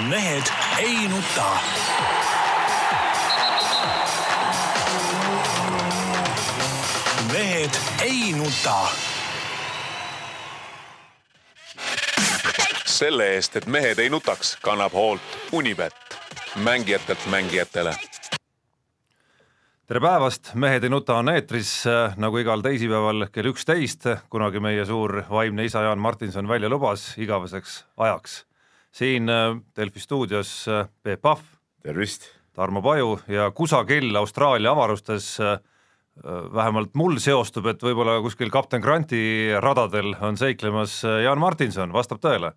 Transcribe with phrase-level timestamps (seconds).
[0.00, 0.42] mehed
[0.78, 1.58] ei nuta.
[7.32, 7.70] mehed
[8.02, 8.88] ei nuta.
[12.84, 15.22] selle eest, et mehed ei nutaks, kannab hoolt
[15.52, 15.94] Unibet,
[16.56, 17.94] mängijatelt mängijatele
[19.86, 24.84] tere päevast, Mehed ei nuta on eetris äh, nagu igal teisipäeval kell üksteist, kunagi meie
[24.84, 28.47] suur vaimne isa Jaan Martinson välja lubas igaveseks ajaks.
[28.98, 31.44] Siin äh, Delfi stuudios äh, Peep Pahv.
[31.82, 32.34] tervist!
[32.58, 35.36] Tarmo Paju ja kusagil Austraalia avarustes
[36.54, 42.50] vähemalt mul seostub, et võib-olla kuskil kapten Granti radadel on seiklemas Jaan Martinson, vastab tõele?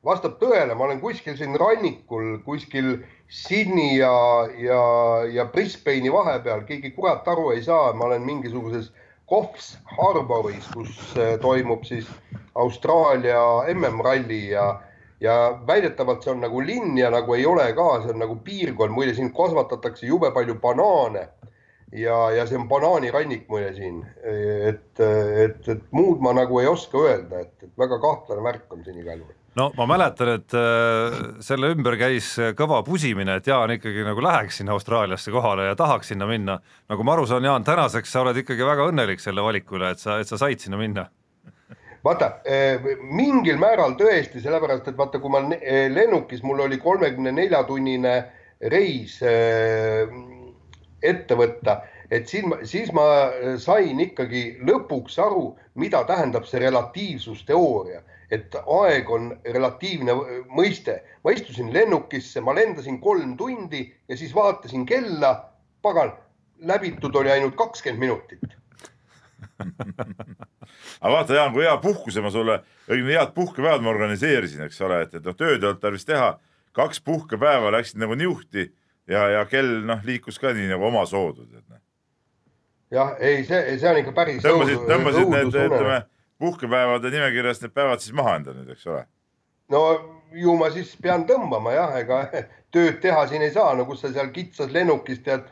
[0.00, 4.14] vastab tõele, ma olen kuskil siin rannikul, kuskil Sydney ja,
[4.56, 4.80] ja,
[5.28, 8.88] ja Brisbane'i vahepeal, keegi kurat aru ei saa, ma olen mingisuguses
[9.28, 11.12] Coffs Harboris, kus
[11.44, 12.08] toimub siis
[12.56, 14.70] Austraalia MM-ralli ja
[15.22, 15.34] ja
[15.66, 19.14] väidetavalt see on nagu linn ja nagu ei ole ka, see on nagu piirkond, muide
[19.14, 21.28] siin kasvatatakse jube palju banaane.
[21.92, 25.00] Ja, ja see on banaanirannik muide siin, et,
[25.44, 28.96] et, et muud ma nagu ei oska öelda, et, et väga kahtlane värk on siin
[29.02, 29.36] igal juhul.
[29.60, 34.62] No ma mäletan, et äh, selle ümber käis kõva pusimine, et Jaan ikkagi nagu läheks
[34.62, 36.56] sinna Austraaliasse kohale ja tahaks sinna minna.
[36.88, 40.00] nagu ma aru saan, Jaan, tänaseks sa oled ikkagi väga õnnelik selle valiku üle, et
[40.00, 41.10] sa, et sa said sinna minna
[42.04, 47.32] vaata eh, mingil määral tõesti, sellepärast et vaata, kui ma eh, lennukis, mul oli kolmekümne
[47.34, 48.14] nelja tunnine
[48.72, 50.10] reis eh,
[51.02, 51.80] ette võtta,
[52.12, 53.04] et siis ma, siis ma
[53.62, 60.14] sain ikkagi lõpuks aru, mida tähendab see relatiivsusteooria, et aeg on relatiivne
[60.50, 61.00] mõiste.
[61.24, 65.34] ma istusin lennukisse, ma lendasin kolm tundi ja siis vaatasin kella,
[65.82, 66.14] pagan,
[66.62, 68.61] läbitud oli ainult kakskümmend minutit
[69.60, 75.02] aga vaata, Jaan, kui hea puhkuse ma sulle, õigemini head puhkepäevad ma organiseerisin, eks ole,
[75.06, 76.34] et, et noh, tööd ei olnud tarvis teha.
[76.72, 78.70] kaks puhkepäeva läksid nagu niuhti
[79.06, 81.46] ja, ja kell noh, liikus ka nii nagu omasoodu.
[81.68, 81.80] Noh.
[82.90, 84.42] jah, ei, see, see on ikka päris.
[84.44, 86.00] tõmbasid, tõmbasid need, ütleme
[86.42, 89.04] puhkepäevade nimekirjast need päevad siis maha endale nüüd, eks ole.
[89.72, 89.82] no
[90.34, 92.22] ju ma siis pean tõmbama jah, ega
[92.74, 95.46] tööd teha siin ei saa, no kus sa seal kitsas lennukis tead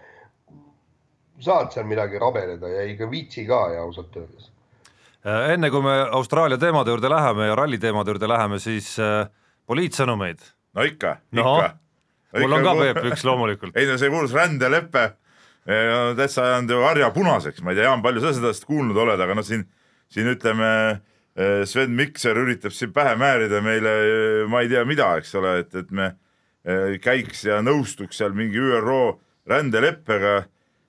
[1.44, 4.50] saad seal midagi rabeleda ja ei viitsi ka ja ausalt öeldes.
[5.26, 9.26] Äh, enne kui me Austraalia teemade juurde läheme ja ralli teemade juurde läheme, siis äh,
[9.66, 10.44] poliitsõnumeid.
[10.74, 11.72] no ikka no,, ikka.
[12.40, 13.76] mul on ka Peep üks loomulikult.
[13.78, 15.10] ei no see kuulus rändelepe
[15.66, 19.20] on täitsa ajanud ju harja punaseks, ma ei tea, Jaan, palju sa sellest kuulnud oled,
[19.20, 19.66] aga noh, siin,
[20.10, 23.92] siin ütleme äh, Sven Mikser üritab siin pähe määrida meile,
[24.50, 26.12] ma ei tea, mida, eks ole, et, et me
[26.64, 29.20] äh, käiks ja nõustuks seal mingi ÜRO
[29.50, 30.40] rändeleppega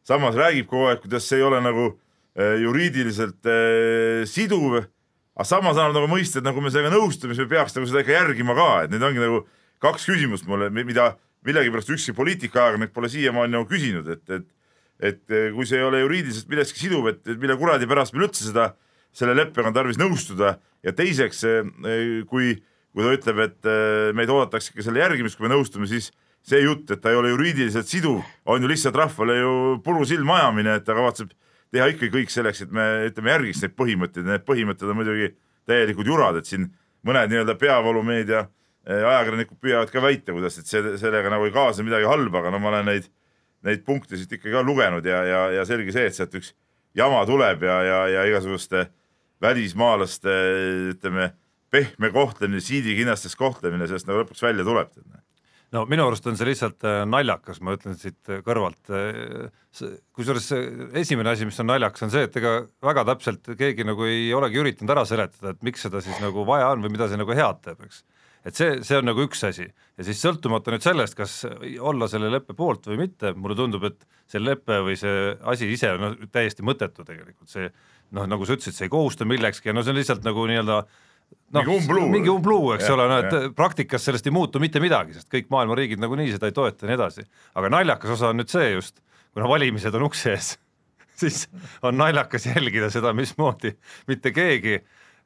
[0.07, 4.79] samas räägib kogu aeg, kuidas see ei ole nagu äh, juriidiliselt äh, siduv,
[5.35, 8.03] aga samas annab nagu mõista, et nagu me sellega nõustume, siis me peaks nagu seda
[8.03, 9.43] ikka järgima ka, et need ongi nagu
[9.81, 11.13] kaks küsimust mulle, mida
[11.47, 14.49] millegipärast ükski poliitikaajakirjanik pole siiamaani nagu küsinud, et, et
[15.01, 18.45] et äh, kui see ei ole juriidiliselt millestki siduv, et, mille kuradi pärast meil üldse
[18.45, 18.75] seda,
[19.17, 20.59] selle leppega on tarvis nõustuda.
[20.85, 21.39] Ja teiseks,
[22.29, 22.51] kui,
[22.93, 23.67] kui ta ütleb, et
[24.17, 26.11] meid oodatakse ikka selle järgimist, kui me nõustume, siis
[26.47, 29.53] see jutt, et ta ei ole juriidiliselt siduv, on ju lihtsalt rahvale ju
[29.85, 31.31] puru silma ajamine, et ta kavatseb
[31.71, 35.29] teha ikka kõik selleks, et me ütleme, järgiks neid põhimõtteid, need põhimõtted on muidugi
[35.69, 36.67] täielikud jurad, et siin
[37.07, 41.85] mõned nii-öelda peavoolumeedia eh, ajakirjanikud püüavad ka väita, kuidas, et see, sellega nagu ei kaasne
[41.87, 43.07] midagi halba, aga no ma olen neid,
[43.67, 46.55] neid punkte siit ikka ka lugenud ja, ja, ja selge see, et sealt üks
[46.97, 48.89] jama tuleb ja, ja, ja igasuguste
[49.41, 50.33] välismaalaste
[50.91, 51.31] ütleme,
[51.71, 54.91] pehme kohtlemine, siidikinnastes kohtlemine sellest nagu lõpuks välja tuleb
[55.75, 58.91] no minu arust on see lihtsalt äh, naljakas, ma ütlen siit äh, kõrvalt.
[58.91, 60.49] Äh, kusjuures
[60.99, 64.59] esimene asi, mis on naljakas, on see, et ega väga täpselt keegi nagu ei olegi
[64.59, 67.61] üritanud ära seletada, et miks seda siis nagu vaja on või mida see nagu head
[67.63, 68.01] teeb, eks.
[68.49, 71.37] et see, see on nagu üks asi ja siis sõltumata nüüd sellest, kas
[71.79, 75.93] olla selle leppe poolt või mitte, mulle tundub, et see lepe või see asi ise
[75.95, 77.71] on no, täiesti mõttetu tegelikult, see
[78.17, 80.81] noh, nagu sa ütlesid, see ei kohusta millekski ja no see on lihtsalt nagu nii-öelda
[81.51, 83.41] no, mingi umbluu, mingi umbluu, eks ja, ole, no et ja.
[83.55, 86.91] praktikas sellest ei muutu mitte midagi, sest kõik maailma riigid nagunii seda ei toeta ja
[86.91, 87.25] nii edasi.
[87.59, 89.01] aga naljakas osa on nüüd see just,
[89.35, 90.53] kuna valimised on ukse ees
[91.21, 91.43] siis
[91.85, 93.75] on naljakas jälgida seda, mismoodi
[94.09, 94.79] mitte keegi,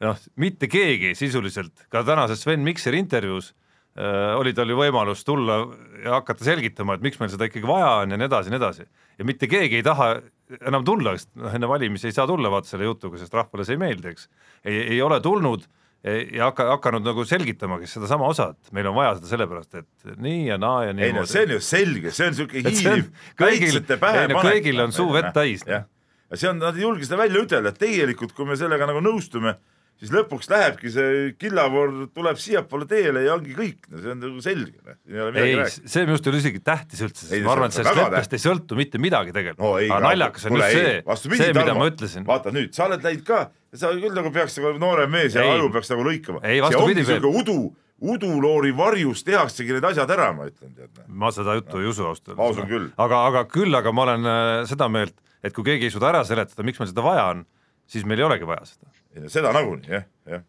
[0.04, 5.62] noh, mitte keegi sisuliselt, ka tänases Sven Mikseri intervjuus äh, oli tal ju võimalus tulla
[6.04, 8.64] ja hakata selgitama, et miks meil seda ikkagi vaja on ja nii edasi ja nii
[8.64, 8.90] edasi.
[9.20, 10.16] ja mitte keegi ei taha
[10.62, 13.78] enam tulla, sest noh, enne valimisi ei saa tulla vaata selle jutuga, sest rahvale see
[13.78, 14.30] ei meeldi, eks.
[14.66, 15.66] ei, ei ole tulnud
[16.06, 20.44] ja hakka, hakanud nagu selgitamagi sedasama osa, et meil on vaja seda sellepärast, et nii
[20.52, 21.08] ja naa ja nii.
[21.08, 23.08] ei no see on ju selge, see on siuke hiiliv
[23.40, 24.52] päitsete pähe panek.
[24.52, 25.66] kõigil on suu vett täis.
[25.66, 25.82] ja
[26.32, 29.56] see on, nad ei julge seda välja ütelda, et tegelikult, kui me sellega nagu nõustume,
[30.00, 34.44] siis lõpuks lähebki see killavoor tuleb siiapoole teele ja ongi kõik, no see on nagu
[34.44, 37.78] selge, noh, ei see minu arust ei ole isegi tähtis üldse, sest ma arvan, et
[37.80, 41.54] sellest leppest ei sõltu mitte midagi tegelikult no ei, aga naljakas on just see, see,
[41.56, 42.28] mida ma ütlesin.
[42.28, 43.42] vaata nüüd, sa oled läinud ka,
[43.76, 46.44] sa küll nagu peaks nagu noorem mees ja aju peaks nagu lõikama.
[46.44, 47.58] See ongi siuke udu,
[48.16, 51.06] uduloori varjus tehaksegi need asjad ära, ma ütlen, noh.
[51.08, 52.92] ma seda juttu ei usu ausalt küll.
[53.00, 55.16] aga, aga küll, aga ma olen äh, seda meelt,
[55.46, 57.46] et kui keegi ei suuda ära seletada, miks meil seda vaja on,
[57.88, 58.95] siis meil ei olegi vaja seda.
[59.32, 60.42] Seda nagunii jah, jah.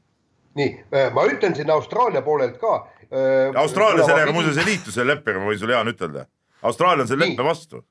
[0.58, 0.70] nii,
[1.14, 2.78] ma ütlen siin Austraalia poolelt ka.
[3.56, 6.26] Austraalia sellega muuseas ei liitu selle leppega, ma võin sulle Jaan ütelda.
[6.66, 7.82] Austraalia on selle leppe vastu.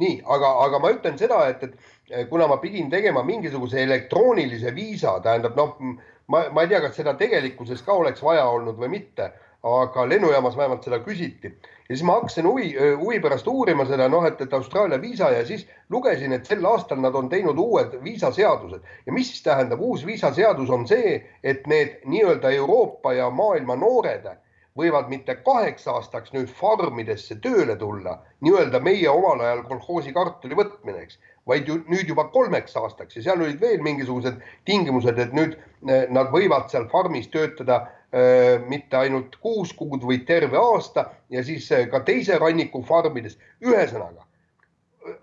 [0.00, 1.62] nii, aga, aga ma ütlen seda, et,
[2.10, 5.76] et kuna ma pidin tegema mingisuguse elektroonilise viisa, tähendab noh,
[6.28, 9.30] ma, ma ei tea, kas seda tegelikkuses ka oleks vaja olnud või mitte,
[9.62, 11.52] aga lennujaamas vähemalt seda küsiti.
[11.88, 15.44] Ja siis ma hakkasin huvi, huvi pärast uurima seda noh, et, et Austraalia viisa ja
[15.46, 18.82] siis lugesin, et sel aastal nad on teinud uued viisaseadused.
[19.06, 24.26] Ja mis siis tähendab, uus viisaseadus on see, et need nii-öelda Euroopa ja maailma noored
[24.76, 31.06] võivad mitte kaheks aastaks nüüd farmidesse tööle tulla, nii-öelda meie omal ajal kolhoosi kartuli võtmine,
[31.06, 31.18] eks,
[31.48, 33.16] vaid ju nüüd juba kolmeks aastaks.
[33.16, 37.86] Ja seal olid veel mingisugused tingimused, et nüüd eh, nad võivad seal farmis töötada
[38.68, 43.38] mitte ainult kuus kuud, vaid terve aasta ja siis eh, ka teise ranniku farmides.
[43.64, 44.24] ühesõnaga,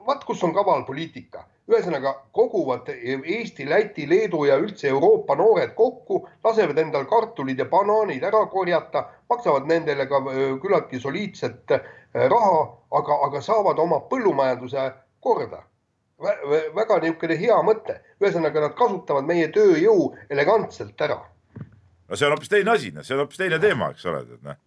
[0.08, 6.28] vaat kus on kaval poliitika, ühesõnaga koguvad Eesti, Läti, Leedu ja üldse Euroopa noored kokku,
[6.44, 12.64] lasevad endal kartulid ja banaanid ära korjata, maksavad nendele ka öö, küllaltki soliidset äh, raha,
[12.92, 15.64] aga, aga saavad oma põllumajanduse korda.
[16.76, 21.18] väga niisugune hea mõte, ühesõnaga nad kasutavad meie tööjõu elegantselt ära.
[22.10, 24.50] No see on hoopis teine asi, noh, see on hoopis teine teema, eks ole, tead
[24.50, 24.60] noh.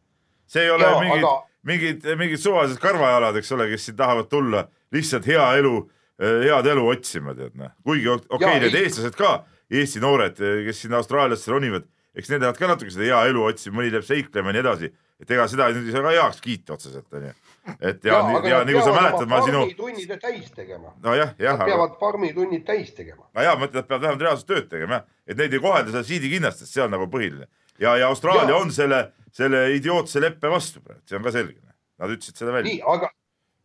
[0.51, 1.35] see ei ole Jaa, mingid aga-,
[1.71, 5.75] mingid, mingid suvalised karvajalad, eks ole, kes siin tahavad tulla lihtsalt hea elu,
[6.23, 7.75] head elu otsima, tead noh.
[7.87, 9.37] kuigi ok- okei okay,, need eestlased ka,
[9.67, 13.81] Eesti noored, kes siin Austraaliasse ronivad, eks need lähevad ka natuke seda hea elu otsima,
[13.81, 14.93] mõni läheb seiklema ja nii edasi.
[15.17, 17.33] et ega seda ei saa ka heaks kiita otseselt, onju.
[17.81, 20.93] Et ja, ja, ja nagu sa mäletad, ma sinu, tunnid täis tegema.
[21.03, 23.27] nojah, jah, Nad aga peavad farmitunnid täis tegema.
[23.35, 25.95] no jaa, ma ütlen, et peavad vähemalt reaalset tööd tegema jah, et neid ei kohelda
[25.95, 27.49] seal siidikinnastest, see on nagu põhiline.
[27.79, 28.61] ja, ja Austraalia Jaa.
[28.63, 29.01] on selle,
[29.33, 31.61] selle idiootse leppe vastu, see on ka selge.
[31.97, 33.11] Nad ütlesid seda välja nii, aga,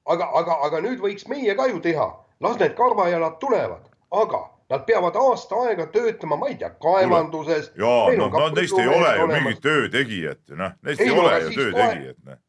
[0.08, 2.08] aga, aga, aga nüüd võiks meie ka ju teha,
[2.42, 7.72] las need karvajalad tulevad, aga nad peavad aasta aega töötama, ma ei tea, kaevanduses.
[7.76, 11.34] jaa, no, no neist ei ole ju mingit töötegijat ju noh, neist ei, Ei, ole
[11.34, 12.40] aga ju töötegijat noh.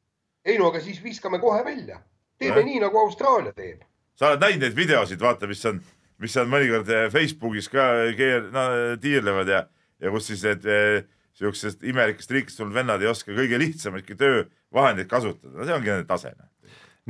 [0.45, 2.01] Ei no aga siis viskame kohe välja,
[2.41, 2.69] teeme Jah.
[2.69, 3.83] nii nagu Austraalia teeb.
[4.19, 5.81] sa oled näinud neid videosid, vaata, mis on,
[6.23, 8.69] mis on mõnikord eh, Facebookis ka keer-, no
[9.03, 9.65] tiirlevad ja,
[10.03, 11.05] ja kus siis need eh,
[11.39, 16.09] siuksest imelikest riikidest tulnud vennad ei oska kõige lihtsamaidki töövahendeid kasutada, no see ongi nende
[16.11, 16.35] tase.
[16.37, 16.51] noh.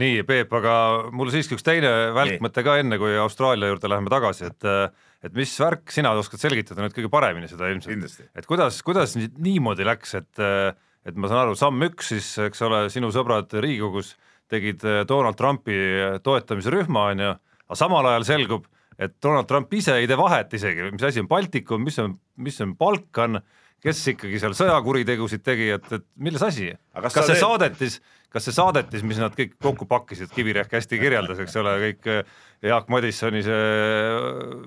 [0.01, 0.77] nii, Peep, aga
[1.13, 4.71] mul siiski üks teine välkmõte ka enne, kui Austraalia juurde läheme tagasi, et
[5.23, 9.31] et mis värk sina oskad selgitada nüüd kõige paremini seda ilmselt, et kuidas, kuidas nii-
[9.39, 10.41] niimoodi läks, et
[11.07, 14.15] et ma saan aru, samm üks siis, eks ole, sinu sõbrad Riigikogus
[14.53, 15.75] tegid eh, Donald Trumpi
[16.23, 17.33] toetamise rühma, on ju,
[17.67, 18.69] aga samal ajal selgub,
[19.03, 22.61] et Donald Trump ise ei tee vahet isegi, mis asi on Baltikum, mis on, mis
[22.63, 23.41] on Balkan,
[23.83, 26.69] kes ikkagi seal sõjakuritegusid tegi, et, et milles asi?
[26.95, 27.99] Kas see teed- saadetis,
[28.33, 32.23] kas see saadetis, mis nad kõik kokku pakkisid, Kivirähk hästi kirjeldas, eks ole, kõik eh,
[32.65, 33.61] Jaak Madissoni see,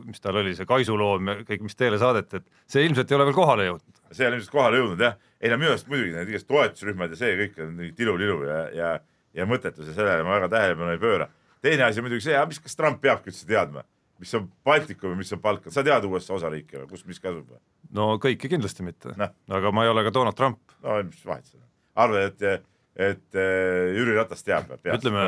[0.06, 3.28] mis tal oli, see kaisuloom ja kõik, mis teele saadeti, et see ilmselt ei ole
[3.30, 4.04] veel kohale jõudnud.
[4.12, 5.18] see on ilmselt kohale jõudnud jah.
[5.42, 8.92] ei no minu arust muidugi need igasugused toetusrühmad ja see kõik on tilu-lilu ja, ja,
[9.40, 11.30] ja mõttetus ja sellele ma väga tähelepanu ei pööra.
[11.66, 13.86] teine asi muidugi see, mis, kas Trump peabki üldse teadma,
[14.22, 17.56] mis on Baltikum ja mis on Balkan, sa tead USA osariike või kus, mis kasvab
[17.56, 17.64] või?
[17.96, 20.78] no kõiki kindlasti mitte Noh., aga ma ei ole ka Donald Trump.
[20.84, 21.70] no mis vahet seal on.
[22.06, 24.80] arvad, et, et äh, Jüri Ratas teab või?
[24.96, 25.26] ütleme,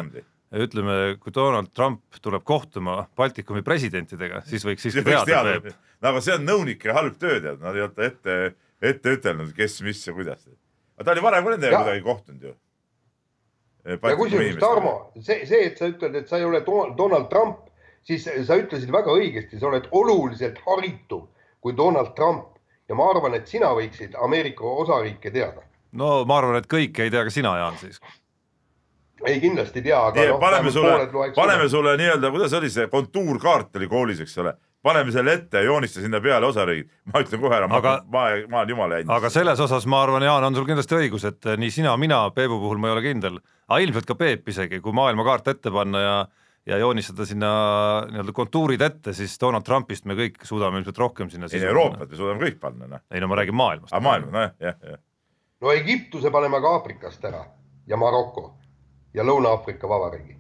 [0.68, 6.24] ütleme, kui Donald Trump tuleb kohtuma Baltikumi presidentidega, siis võiks siiski teada, teada no aga
[6.24, 8.38] see on nõunike halb töö tead, nad ei ole ette,
[8.82, 10.48] ette ütelnud, kes, mis ja kuidas.
[10.98, 12.58] aga ta oli varem ka nendega kuidagi kohtunud ju.
[13.88, 17.66] ja kusjuures, Tarmo, see, see, et sa ütled, et sa ei ole Do- Donald Trump,
[18.08, 21.28] siis sa ütlesid väga õigesti, sa oled oluliselt haritum
[21.64, 22.56] kui Donald Trump
[22.88, 25.67] ja ma arvan, et sina võiksid Ameerika osariike teada.
[25.98, 28.00] No ma arvan, et kõike ei tea ka sina, Jaan siis.
[29.26, 32.88] ei, kindlasti ei tea, aga nii, noh, paneme sulle, paneme sulle nii-öelda, kuidas oli see
[32.92, 34.54] kontuurkaart oli koolis, eks ole,
[34.86, 36.90] paneme selle ette, joonista sinna peale osariigid.
[37.12, 39.14] ma ütlen kohe ära, ma ma, ma olen jumala jännis.
[39.18, 42.26] aga selles osas ma arvan, Jaan, on sul kindlasti õigus, et eh, nii sina, mina,
[42.36, 46.04] Peebu puhul ma ei ole kindel, aga ilmselt ka Peep isegi, kui maailmakaart ette panna
[46.04, 46.18] ja
[46.68, 47.50] ja joonistada sinna
[48.12, 52.20] nii-öelda kontuurid ette, siis Donald Trumpist me kõik suudame ilmselt rohkem sinna ei, Euroopat me
[52.20, 53.04] suudame kõik panna, noh.
[53.12, 53.94] ei no ma räägin maailmast.
[53.94, 55.00] aga maailma, nojah, jah, jah.
[55.62, 57.44] No Egiptuse paneme ka Aafrikast ära
[57.88, 58.54] ja Maroko
[59.14, 60.36] ja Lõuna-Aafrika Vabariigi.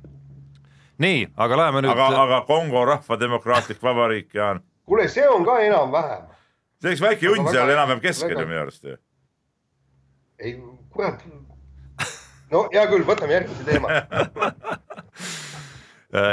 [1.00, 6.24] nii, aga läheme nüüd aga, aga Kongo Rahvademokraatlik Vabariik, Jaan, kuule, see on ka enam-vähem.
[6.82, 8.98] see oleks väike junn Aga seal väga- enam-vähem keskel väga- ju minu arust ju.
[10.40, 10.56] ei,
[10.94, 11.24] kurat.
[12.52, 13.88] no hea küll, võtame järgmise teema.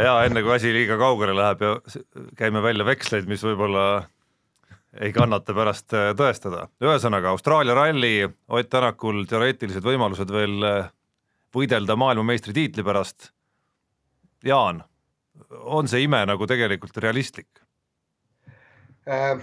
[0.04, 1.72] ja enne kui asi liiga kaugele läheb ja
[2.38, 4.04] käime välja veksleid, mis võib-olla
[5.00, 6.68] ei kannata pärast äh, tõestada.
[6.82, 10.90] ühesõnaga Austraalia ralli, Ott Tänakul teoreetilised võimalused veel äh,
[11.54, 13.30] võidelda maailmameistritiitli pärast.
[14.44, 14.82] Jaan,
[15.64, 17.62] on see ime nagu tegelikult realistlik?
[19.08, 19.40] Äh,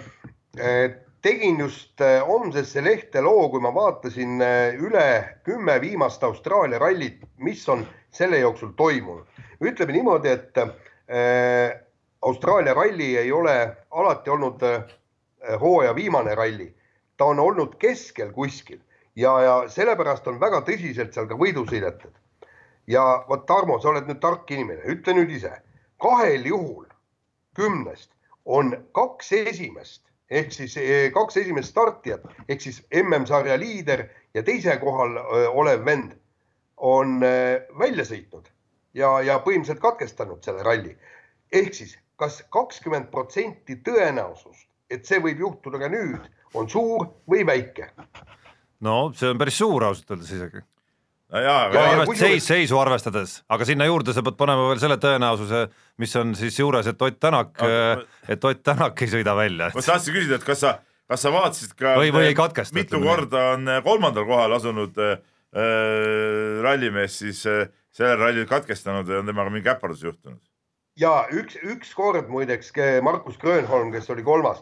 [1.22, 7.22] tegin just äh, homsesse lehte loo, kui ma vaatasin äh, üle kümme viimast Austraalia rallit,
[7.38, 9.28] mis on selle jooksul toimunud.
[9.62, 11.80] ütleme niimoodi, et äh,
[12.22, 14.84] Austraalia ralli ei ole alati olnud äh,
[15.62, 16.70] hooaja viimane ralli,
[17.18, 18.80] ta on olnud keskel kuskil
[19.16, 22.14] ja, ja sellepärast on väga tõsiselt seal ka võidu sõidetud.
[22.88, 25.52] ja vot Tarmo, sa oled nüüd tark inimene, ütle nüüd ise,
[26.02, 26.86] kahel juhul
[27.56, 28.12] kümnest
[28.46, 34.78] on kaks esimest ehk siis eh, kaks esimest startijat ehk siis MM-sarja liider ja teise
[34.80, 36.16] kohal öö, olev vend
[36.78, 37.20] on
[37.80, 38.48] välja sõitnud
[38.94, 40.96] ja, ja põhimõtteliselt katkestanud selle ralli.
[41.52, 46.20] ehk siis kas kakskümmend protsenti tõenäosust, et see võib juhtuda ka nüüd,
[46.54, 47.90] on suur või väike?
[48.84, 50.62] no see on päris suur ausalt öeldes isegi.
[51.32, 54.68] no jaa, Ja- aga ja- arvest- seis, seisu arvestades, aga sinna juurde sa pead panema
[54.70, 55.66] veel selle tõenäosuse,
[56.02, 59.72] mis on siis juures, et Ott Tänak Aga-, et Ott Tänak ei sõida välja.
[59.76, 60.74] ma tahtsin küsida, et kas sa,
[61.08, 64.98] kas sa vaatasid ka Või- või ei katkesta, mitu korda on äh, kolmandal kohal asunud
[64.98, 65.18] äh,
[65.56, 70.42] äh, rallimees siis äh, sellel rallil katkestanud ja on temaga mingi äpardus juhtunud?
[71.00, 72.72] Ja üks, ükskord muideks
[73.02, 74.62] Markus Grönholm, kes oli kolmas,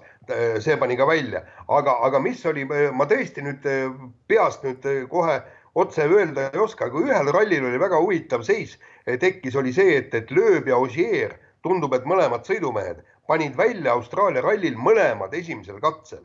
[0.60, 3.90] see pani ka välja, aga, aga mis oli, ma tõesti nüüd eh,
[4.28, 5.40] peast nüüd eh, kohe
[5.76, 9.98] otse öelda ei oska, aga ühel rallil oli väga huvitav seis eh, tekkis, oli see,
[9.98, 11.34] et, et Lööb ja Ogier,
[11.66, 16.24] tundub, et mõlemad sõidumehed panid välja Austraalia rallil mõlemad esimesel katsel.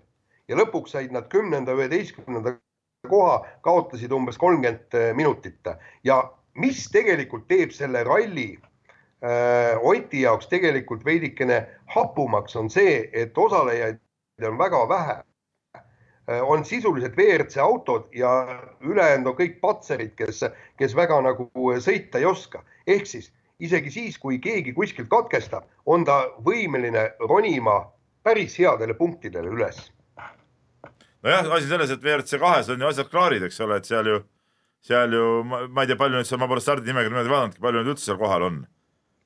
[0.49, 2.54] Ja lõpuks said nad kümnenda, üheteistkümnenda
[3.08, 5.68] koha, kaotasid umbes kolmkümmend minutit.
[6.04, 6.23] Ja
[6.61, 8.54] mis tegelikult teeb selle ralli
[9.81, 11.62] Oti jaoks tegelikult veidikene
[11.95, 14.00] hapumaks on see, et osalejaid
[14.45, 15.14] on väga vähe
[15.78, 16.43] äh,.
[16.43, 18.35] on sisuliselt WRC autod ja
[18.81, 20.45] ülejäänud on kõik patserid, kes,
[20.76, 21.49] kes väga nagu
[21.81, 22.64] sõita ei oska.
[22.87, 27.81] ehk siis isegi siis, kui keegi kuskilt katkestab, on ta võimeline ronima
[28.23, 29.95] päris headele punktidele üles
[31.25, 34.21] nojah, asi selles, et WRC kahes on ju asjad klaarid, eks ole, et seal ju,
[34.85, 37.93] seal ju, ma ei tea, palju neid seal, ma pole stardinimekirja niimoodi vaadanudki, palju neid
[37.95, 38.62] üldse seal kohal on.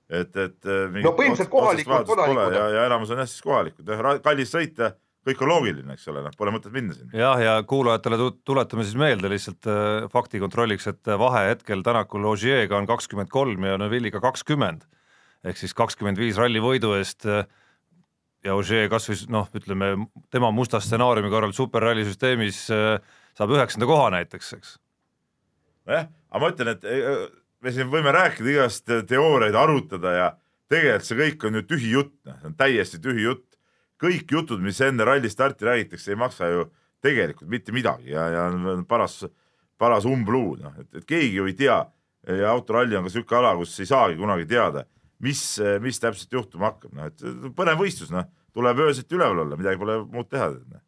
[0.09, 0.57] et, et.
[1.03, 2.57] No põhimõtteliselt kohalikud kodanikud.
[2.57, 4.93] ja, ja enamus on jah siis kohalikud, jah, kallis sõit ja
[5.29, 7.13] kõik on loogiline, eks ole, noh, pole mõtet minna sinna.
[7.13, 12.25] jah, ja kuulajatele tu- tuletame siis meelde lihtsalt äh, fakti kontrolliks, et vahe hetkel Tänakul
[12.31, 14.87] Ogier'ga on kakskümmend kolm ja Neville'iga kakskümmend
[15.47, 17.45] ehk siis kakskümmend viis ralli võidu eest äh,
[18.47, 19.93] ja Ogier kasvõi noh, ütleme
[20.33, 22.99] tema musta stsenaariumi korral superralli süsteemis äh,
[23.39, 24.73] saab üheksanda koha näiteks, eks.
[25.89, 27.27] nojah, aga ma ütlen, et eh,
[27.65, 30.29] me siin võime rääkida igast teooriaid arutada ja
[30.71, 33.47] tegelikult see kõik on ju tühi jutt, noh, see on täiesti tühi jutt.
[33.99, 36.69] kõik jutud, mis enne ralli starti räägitakse, ei maksa ju
[37.03, 39.25] tegelikult mitte midagi ja, ja on paras,
[39.79, 41.81] paras umbluud, noh, et, et keegi ju ei tea
[42.29, 44.85] ja autoralli on ka sihuke ala, kus ei saagi kunagi teada,
[45.25, 45.43] mis,
[45.83, 47.25] mis täpselt juhtuma hakkab, noh, et
[47.59, 50.85] põnev võistlus, noh, tuleb öösiti üleval olla, midagi pole muud teha noh.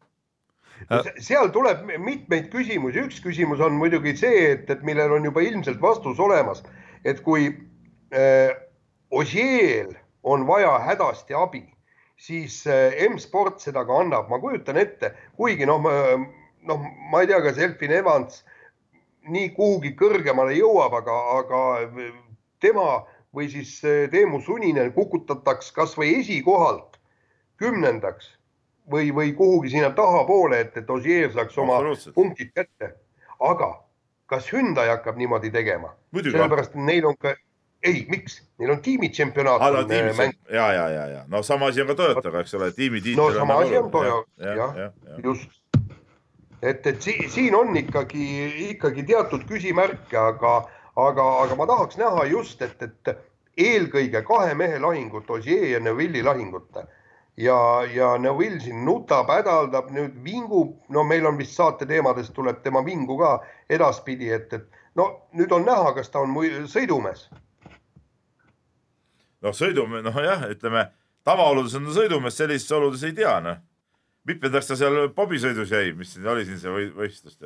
[1.21, 5.81] Seal tuleb mitmeid küsimusi, üks küsimus on muidugi see, et, et millel on juba ilmselt
[5.81, 6.63] vastus olemas,
[7.05, 7.49] et kui
[8.15, 8.53] äh,
[9.11, 11.65] Ogieel on vaja hädasti abi,
[12.17, 15.83] siis äh, M-sport seda ka annab, ma kujutan ette, kuigi noh,
[16.67, 18.43] noh, ma ei tea, kas Elfin Evans
[19.29, 21.63] nii kuhugi kõrgemale jõuab, aga, aga
[22.63, 23.01] tema
[23.35, 26.97] või siis äh, Teemu Suninen kukutataks kasvõi esikohalt
[27.61, 28.31] kümnendaks
[28.91, 31.79] või, või kuhugi sinna tahapoole, et, et Ogier saaks oma
[32.15, 32.93] punktid kätte.
[33.39, 33.71] aga
[34.31, 35.95] kas Hyundai hakkab niimoodi tegema?
[36.15, 37.33] sellepärast neil on ka,
[37.83, 38.83] ei, miks, neil on
[39.63, 42.55] Ah, on, tiimis, mäng, ja, ja, ja, ja no sama asi on ka Toyotaga, eks
[42.59, 43.23] ole, tiimitiitel.
[43.23, 44.77] No sama asi on Toyota, jah, jah.
[44.77, 45.19] jah, jah.
[45.23, 45.49] just.
[46.61, 48.27] et, et si siin on ikkagi,
[48.69, 50.55] ikkagi teatud küsimärke, aga,
[50.95, 53.15] aga, aga ma tahaks näha just, et, et
[53.57, 56.83] eelkõige kahe mehe lahingut, Ogier ja Neville'i lahingut
[57.37, 62.61] ja, ja Neville siin nutab, hädaldab, nüüd vingub, no meil on vist saate teemadest tuleb
[62.63, 63.37] tema vingu ka
[63.69, 64.67] edaspidi, et, et
[64.99, 65.07] no
[65.37, 66.35] nüüd on näha, kas ta on
[66.71, 67.27] sõidumees.
[69.41, 70.89] noh, sõidumees, noh jah, ütleme
[71.27, 73.59] tavaoludes on ta sõidumees, sellistes oludes ei tea, noh.
[74.27, 77.39] mitmendaks ta seal bobisõidus jäi, mis siin oli siin see või- võistlus,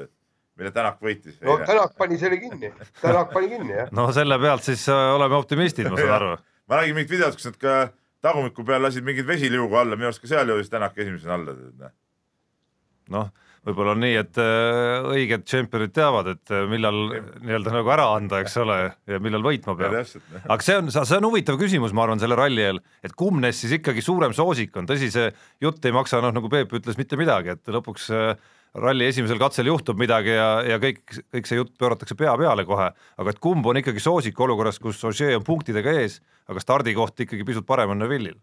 [0.56, 1.38] mille Tänak võitis.
[1.44, 3.94] no Tänak pani selle kinni, Tänak pani kinni jah.
[3.98, 6.34] no selle pealt siis äh, oleme optimistid, ma saan aru.
[6.68, 7.78] ma nägin mingit videot, kus nad ka
[8.26, 11.92] tagumiku peal lasid mingit vesiliugu alla, minu arust ka seal jõudis Tänak esimesena alla.
[13.14, 13.30] noh,
[13.66, 17.00] võib-olla on nii, et äh, õiged tšempionid teavad, et äh, millal
[17.46, 18.78] nii-öelda nagu ära anda, eks ole,
[19.10, 19.98] ja millal võitma peab.
[20.44, 23.64] aga see on, see on huvitav küsimus, ma arvan, selle ralli eel, et kumb neist
[23.64, 25.32] siis ikkagi suurem soosik on, tõsi, see
[25.64, 28.34] jutt ei maksa, noh nagu Peep ütles, mitte midagi, et lõpuks äh,
[28.82, 31.04] ralli esimesel katsel juhtub midagi ja, ja kõik,
[31.34, 35.00] kõik see jutt pööratakse pea peale kohe, aga et kumb on ikkagi soosik olukorras, kus
[35.08, 36.20] Ogier on punktidega ees,
[36.52, 38.38] aga stardikoht ikkagi pisut parem on Neville'il.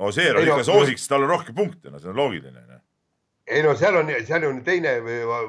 [0.00, 2.60] Ožeer on Ei no- ikka soosik, sest tal on rohkem punkte, no see on loogiline.
[2.68, 2.80] noh.
[3.50, 4.94] ei no seal on, seal on teine,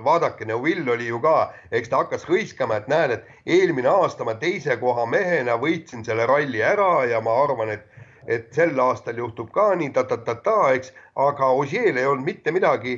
[0.04, 4.34] vaadake, Neuvill oli ju ka, eks ta hakkas hõiskama, et näed, et eelmine aasta ma
[4.42, 7.86] teise koha mehena võitsin selle ralli ära ja ma arvan, et,
[8.26, 12.98] et sel aastal juhtub ka nii ta-ta-ta-ta, eks, aga Ožeel ei olnud mitte midagi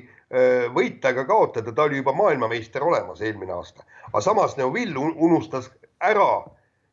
[0.73, 3.83] võita ega kaotada, ta oli juba maailmameister olemas eelmine aasta.
[4.07, 5.71] aga samas Neuvill un- unustas
[6.01, 6.45] ära,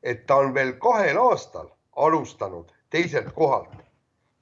[0.02, 3.76] et ta on veel kahel aastal alustanud teiselt kohalt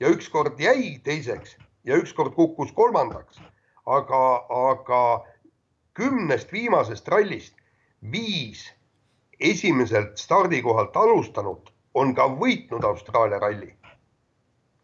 [0.00, 3.40] ja ükskord jäi teiseks ja ükskord kukkus kolmandaks,
[3.86, 5.24] aga, aga
[5.94, 7.54] kümnest viimasest rallist
[8.12, 8.68] viis
[9.40, 13.74] esimeselt stardikohalt alustanut on ka võitnud Austraalia ralli.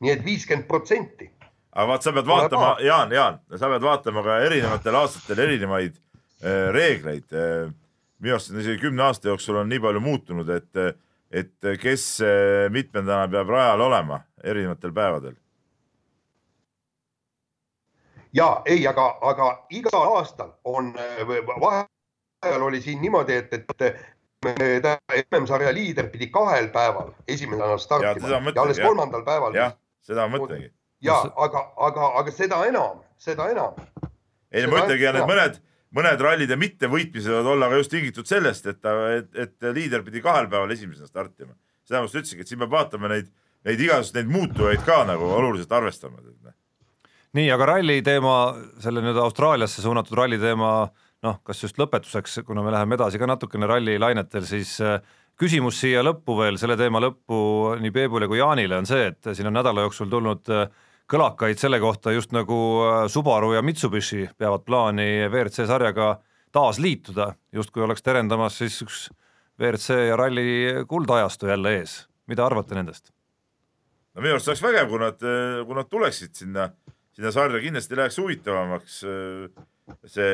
[0.01, 1.31] nii et viiskümmend protsenti.
[1.75, 2.75] Aga vaat sa pead vaatama.
[2.85, 7.73] Jaan, Jaan, sa pead vaatama ka erinevatel aastatel erinevaid äh, reegleid äh,.
[8.23, 11.01] minu arust on isegi kümne aasta jooksul on nii palju muutunud, et,
[11.31, 15.35] et kes äh, mitmendana peab rajal olema erinevatel päevadel.
[18.35, 20.95] ja ei, aga, aga igal aastal on,
[21.61, 24.01] vahepeal oli siin niimoodi, et, et
[24.45, 28.89] MM-sarja liider pidi kahel päeval esimesena startima ma ja alles mõtlengi, jah.
[28.89, 29.55] kolmandal päeval.
[29.55, 30.71] jah, seda ma mõtlengi.
[31.05, 33.79] Ja aga, aga, aga seda enam, seda enam.
[34.51, 35.61] ei, Seda ma ütlengi, ja need mõned,
[35.95, 40.23] mõned rallide mittevõitmised võivad olla ka just tingitud sellest, et ta, et, et liider pidi
[40.25, 41.55] kahel päeval esimesena startima.
[41.85, 43.31] seda ma just ütlesingi, et siin peab vaatama neid,
[43.69, 46.23] neid igasuguseid neid muutujaid ka nagu oluliselt arvestama.
[47.35, 50.77] nii, aga ralli teema, selle nüüd Austraaliasse suunatud ralli teema,
[51.25, 55.01] noh, kas just lõpetuseks, kuna me läheme edasi ka natukene ralli lainetel, siis äh,
[55.41, 57.39] küsimus siia lõppu veel, selle teema lõppu
[57.83, 60.69] nii Peebule kui Jaanile on see, et siin on nädala jooksul tulnud äh,
[61.11, 66.15] kõlakaid selle kohta, just nagu äh, Subaru ja Mitsubishi peavad plaani WRC sarjaga
[66.55, 69.05] taas liituda, justkui oleks terendamas siis üks
[69.61, 70.47] WRC ja ralli
[70.89, 72.05] kuldajastu jälle ees.
[72.27, 73.13] mida arvate nendest?
[74.15, 75.25] no minu arust oleks vägev, kui nad,
[75.67, 76.69] kui nad tuleksid sinna,
[77.13, 79.01] sinna sarja, kindlasti läheks huvitavamaks.
[80.09, 80.29] see,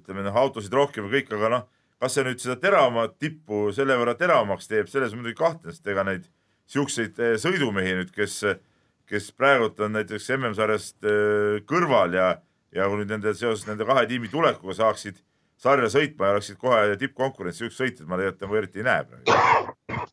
[0.00, 1.66] ütleme noh, autosid rohkem ja kõik, aga noh,
[2.02, 6.04] kas see nüüd seda teravamat tippu selle võrra teravamaks teeb, selles muidugi kahtlen, sest ega
[6.06, 6.26] neid
[6.70, 8.40] siukseid eh, sõidumehi nüüd, kes,
[9.06, 12.28] kes praegult on näiteks MM-sarjast eh, kõrval ja,
[12.74, 15.22] ja kui nüüd nende seoses nende kahe tiimi tulekuga saaksid
[15.60, 20.06] sarja sõitma ja oleksid kohe tippkonkurentsis siuksed sõitjad, ma tegelikult nagu eriti ei näe praegu.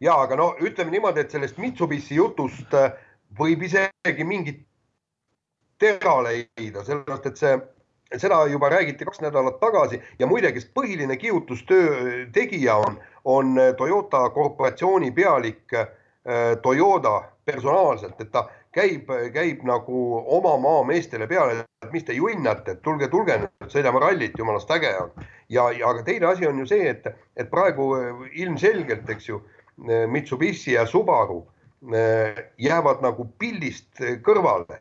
[0.00, 2.92] ja aga no ütleme niimoodi, et sellest Mitsubishi jutust äh,
[3.38, 4.62] võib isegi mingit
[5.78, 7.58] tera leida, sellepärast et see,
[8.16, 14.28] seda juba räägiti kaks nädalat tagasi ja muide, kes põhiline kihutustöö tegija on, on Toyota
[14.30, 15.88] korporatsiooni pealik äh,
[16.62, 19.98] Toyota personaalselt, et ta käib, käib nagu
[20.34, 24.90] oma maameestele peale, et mis te junnate, et tulge, tulge nüüd sõidame rallit, jumalast äge
[24.98, 25.12] on.
[25.48, 29.38] ja, ja aga teine asi on ju see, et, et praegu äh, ilmselgelt, eks ju,
[30.08, 31.46] Mitsubishi ja Subaru
[31.94, 34.80] äh, jäävad nagu pildist äh, kõrvale.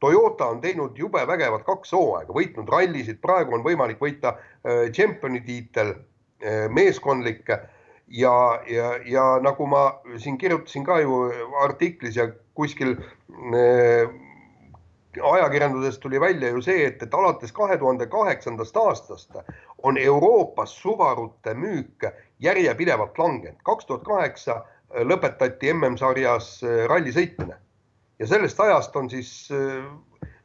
[0.00, 5.44] Toyota on teinud jube vägevat kaks hooaega, võitnud rallisid, praegu on võimalik võita äh, tšempioni
[5.44, 5.94] tiitel,
[6.72, 7.50] meeskondlik
[8.10, 11.22] ja, ja, ja nagu ma siin kirjutasin ka ju
[11.62, 14.10] artiklis ja kuskil äh,
[15.32, 19.38] ajakirjandusest tuli välja ju see, et, et alates kahe tuhande kaheksandast aastast
[19.82, 22.06] on Euroopas Subarute müük
[22.40, 23.58] järjepidevalt langenud.
[23.64, 27.58] kaks tuhat kaheksa lõpetati MM-sarjas äh, ralli sõitmine
[28.18, 29.84] ja sellest ajast on siis äh,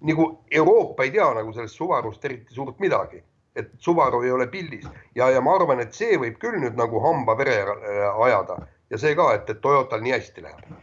[0.05, 3.23] nagu Euroopa ei tea nagu sellest Subarust eriti suurt midagi,
[3.55, 7.01] et Subaru ei ole pildis ja, ja ma arvan, et see võib küll nüüd nagu
[7.03, 8.59] hamba vere äh, ajada
[8.91, 10.75] ja see ka, et, et Toyotal nii hästi läheb.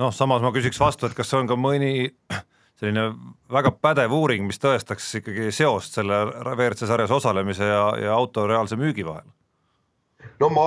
[0.00, 2.08] noh, samas ma küsiks vastu, et kas on ka mõni
[2.80, 3.10] selline
[3.52, 8.78] väga pädev uuring, mis tõestaks ikkagi seost selle WRC sarjas osalemise ja, ja auto reaalse
[8.80, 9.28] müügi vahel?
[10.40, 10.66] no ma,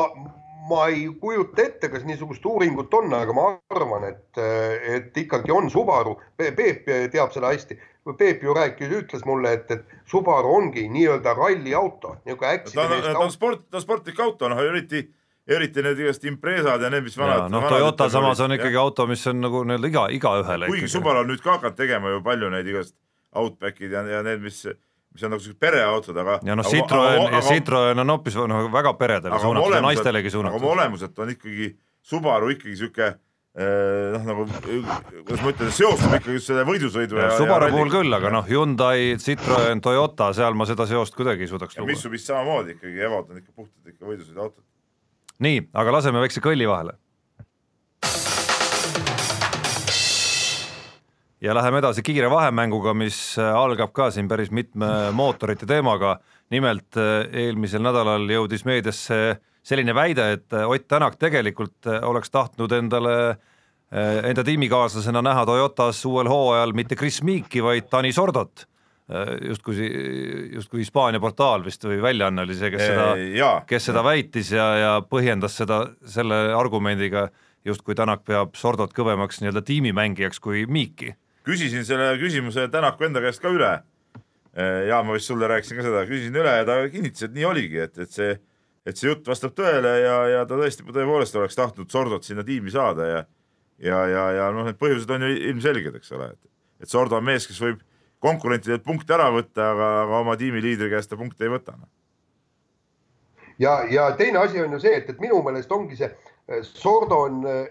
[0.69, 4.43] ma ei kujuta ette, kas niisugust uuringut on, aga ma arvan, et,
[4.95, 7.79] et ikkagi on Subaru, Peep teab seda hästi.
[8.11, 13.19] Peep ju rääkis, ütles mulle, et, et Subaru ongi nii-öelda ralliauto, niisugune ta on, ta
[13.19, 15.05] on sport, ta on sportlik auto, noh eriti,
[15.47, 17.47] eriti need igast impresad ja need, mis vanad.
[17.53, 21.31] noh, Toyota samas on ikkagi auto, mis on nagu nii-öelda iga, igaühele kuigi Subaru on
[21.31, 22.97] nüüd ka hakanud tegema ju palju neid igast
[23.39, 24.59] Outbackid ja, ja need, mis,
[25.15, 26.39] mis on nagu siuksed pereautod, aga.
[26.43, 30.51] ja noh, Citroen ja Citroen on hoopis noh, väga peredele suunatud ja naistelegi aga oma
[30.51, 30.71] suunatud.
[30.75, 31.71] olemuselt on ikkagi
[32.03, 33.13] Subaru ikkagi sihuke
[33.53, 37.29] noh, nagu kuidas ma ütlen, seostub ikkagi selle võidusõidu ja.
[37.37, 41.77] Subaru puhul küll, aga noh, Hyundai, Citroen, Toyota, seal ma seda seost kuidagi ei suudaks
[41.77, 41.91] ja luua.
[41.93, 44.65] Mitsubishi samamoodi ikkagi, Evod on ikka puhtalt ikka võidusõiduautod.
[45.45, 46.97] nii, aga laseme väikse kõlli vahele.
[51.43, 56.17] ja läheme edasi kiire vahemänguga, mis äh, algab ka siin päris mitme mootorite teemaga.
[56.49, 62.31] nimelt äh, eelmisel nädalal jõudis meediasse selline väide, et äh, Ott Tänak tegelikult äh, oleks
[62.31, 68.67] tahtnud endale äh, enda tiimikaaslasena näha Toyotas uuel hooajal mitte Chris Meeki, vaid Dani Sordot.
[69.43, 69.75] justkui,
[70.55, 73.07] justkui Hispaania portaal vist või väljaanne oli see, kes seda
[73.67, 77.25] kes seda väitis ja, ja põhjendas seda selle argumendiga,
[77.67, 81.11] justkui Tänak peab Sordot kõvemaks nii-öelda tiimimängijaks kui Miiki.
[81.43, 83.73] küsisin selle küsimuse Tänaku enda käest ka üle.
[84.87, 87.83] ja ma vist sulle rääkisin ka seda, küsisin üle ja ta kinnitas, et nii oligi,
[87.83, 88.39] et, et see,
[88.85, 92.71] et see jutt vastab tõele ja, ja ta tõesti tõepoolest oleks tahtnud Sordot sinna tiimi
[92.73, 93.23] saada ja
[93.83, 96.53] ja, ja, ja noh, need põhjused on ju ilmselged, eks ole, et,
[96.85, 97.81] et Sordo on mees, kes võib
[98.23, 101.89] konkurentidelt punkte ära võtta, aga, aga oma tiimiliidri käest ta punkte ei võta noh..
[103.59, 107.23] ja, ja teine asi on ju see, et, et minu meelest ongi see eh, Sordo
[107.27, 107.65] on eh,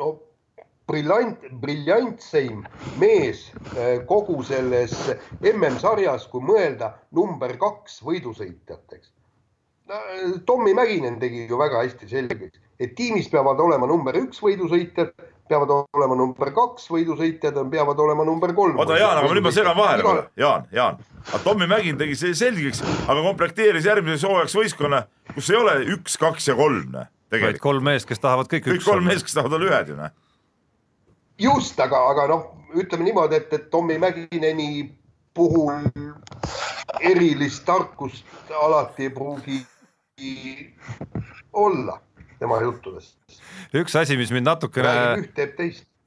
[0.00, 0.12] no
[0.90, 2.64] briljant, briljantseim
[3.00, 4.96] mees eh, kogu selles
[5.40, 9.14] MM-sarjas, kui mõelda number kaks võidusõitjateks.
[10.46, 15.10] Tommy Mäkinen tegi ju väga hästi selgeks, et tiimis peavad olema number üks võidusõitjad,
[15.48, 18.78] peavad olema number kaks võidusõitjad, peavad olema number kolm.
[18.80, 21.02] oota, Jaan, aga nüüd ma segan vahele korra, Jaan, Jaan.
[21.28, 25.02] aga Tommy Mägin tegi see selgeks, aga komplekteeris järgmiseks hooajaks võistkonna,
[25.34, 27.62] kus ei ole üks, kaks ja kolm, vaid tegelikult.
[27.66, 30.16] kolm meest, kes tahavad kõik, kõik kolm meest, kes tahavad olla ühed ju, noh.
[31.44, 34.88] just, aga, aga noh, ütleme niimoodi, et, et Tommy Mäkineni
[35.36, 35.76] puhul
[37.04, 39.60] erilist tarkust alati ei pruugi
[41.52, 42.00] olla
[42.38, 43.16] tema juttudest.
[43.74, 44.92] üks asi, mis mind natukene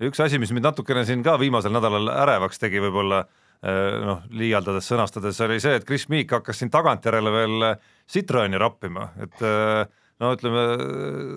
[0.07, 4.87] üks asi, mis mind natukene siin ka viimasel nädalal ärevaks tegi võib-olla eh, noh, liialdades
[4.87, 7.69] sõnastades, oli see, et Chris Meek hakkas siin tagantjärele veel
[8.07, 9.83] Citroeni rappima, et eh,
[10.23, 10.65] no ütleme,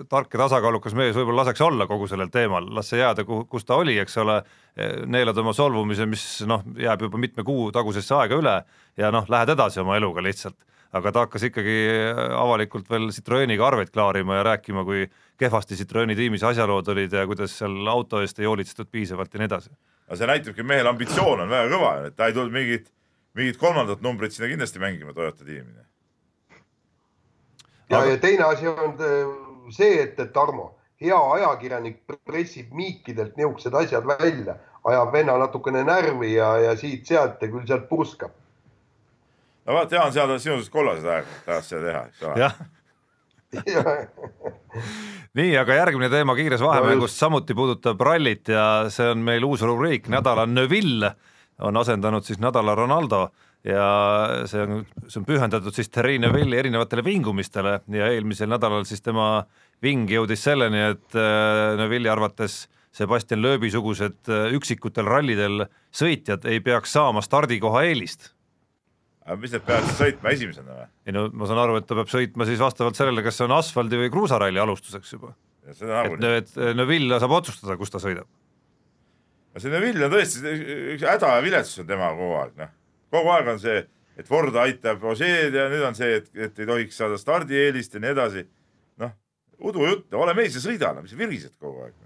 [0.09, 3.77] tark ja tasakaalukas mees võib-olla laseks olla kogu sellel teemal, las see jääda, kus ta
[3.81, 4.39] oli, eks ole,
[5.11, 8.55] neelad oma solvumise, mis noh, jääb juba mitme kuu tagusesse aega üle.
[8.97, 10.57] Ja noh, lähed edasi oma eluga lihtsalt
[10.97, 11.75] aga ta hakkas ikkagi
[12.35, 15.05] avalikult veel Citroeniga arveid klaarima ja rääkima, kui
[15.39, 19.49] kehvasti Citroeni tiimis asjalood olid ja kuidas seal auto eest ei hoolitsetud piisavalt ja nii
[19.51, 19.71] edasi.
[20.07, 22.91] aga see näitabki, mehel ambitsioon on väga kõva, et ta ei tulnud mingit,
[23.39, 25.71] mingit kolmandat numbrit sinna kindlasti mängima Toyota tiimi.
[27.89, 29.31] ja Aga-, ja teine asi on äh,
[29.71, 36.35] see, et, et Tarmo, hea ajakirjanik pressib miikidelt niisugused asjad välja, ajab venna natukene närvi
[36.35, 38.35] ja, ja siit-sealt ja küll sealt purskab.
[39.65, 42.51] No vaata, Jaan, seal on sinusugused kollased aeg, tahad seda teha, eks ole.
[45.37, 50.07] nii, aga järgmine teema kiires vahemängus samuti puudutab rallit ja see on meil uus rubriik
[50.11, 51.11] Nädala Neville
[51.67, 53.25] on asendanud siis Nädala Ronaldo
[53.67, 53.85] ja
[54.49, 59.43] see on, see on pühendatud siis Terri Neville'i erinevatele vingumistele ja eelmisel nädalal siis tema
[59.83, 62.63] ving jõudis selleni, et äh, Neville'i arvates
[62.95, 68.31] Sebastian Loebi sugused äh, üksikutel rallidel sõitjad ei peaks saama stardikoha eelist
[69.25, 70.89] aga mis need peavad siis sõitma esimesena või?
[71.07, 73.55] ei no ma saan aru, et ta peab sõitma siis vastavalt sellele, kas see on
[73.57, 75.33] asfaldi või kruusaralli alustuseks juba.
[75.77, 76.35] seda et nagunii.
[76.41, 78.29] et Neville saab otsustada, kus ta sõidab.
[79.53, 80.55] aga see Neville on tõesti,
[80.95, 82.73] üks häda ja viletsus on tema kogu aeg, noh.
[83.13, 83.85] kogu aeg on see,
[84.17, 88.01] et Ford aitab Ožeed ja nüüd on see, et, et ei tohiks saada stardieelist ja
[88.03, 88.47] nii edasi.
[89.05, 89.17] noh,
[89.61, 91.97] udujutt, ole mees ja sõida, mis sa virised kogu aeg.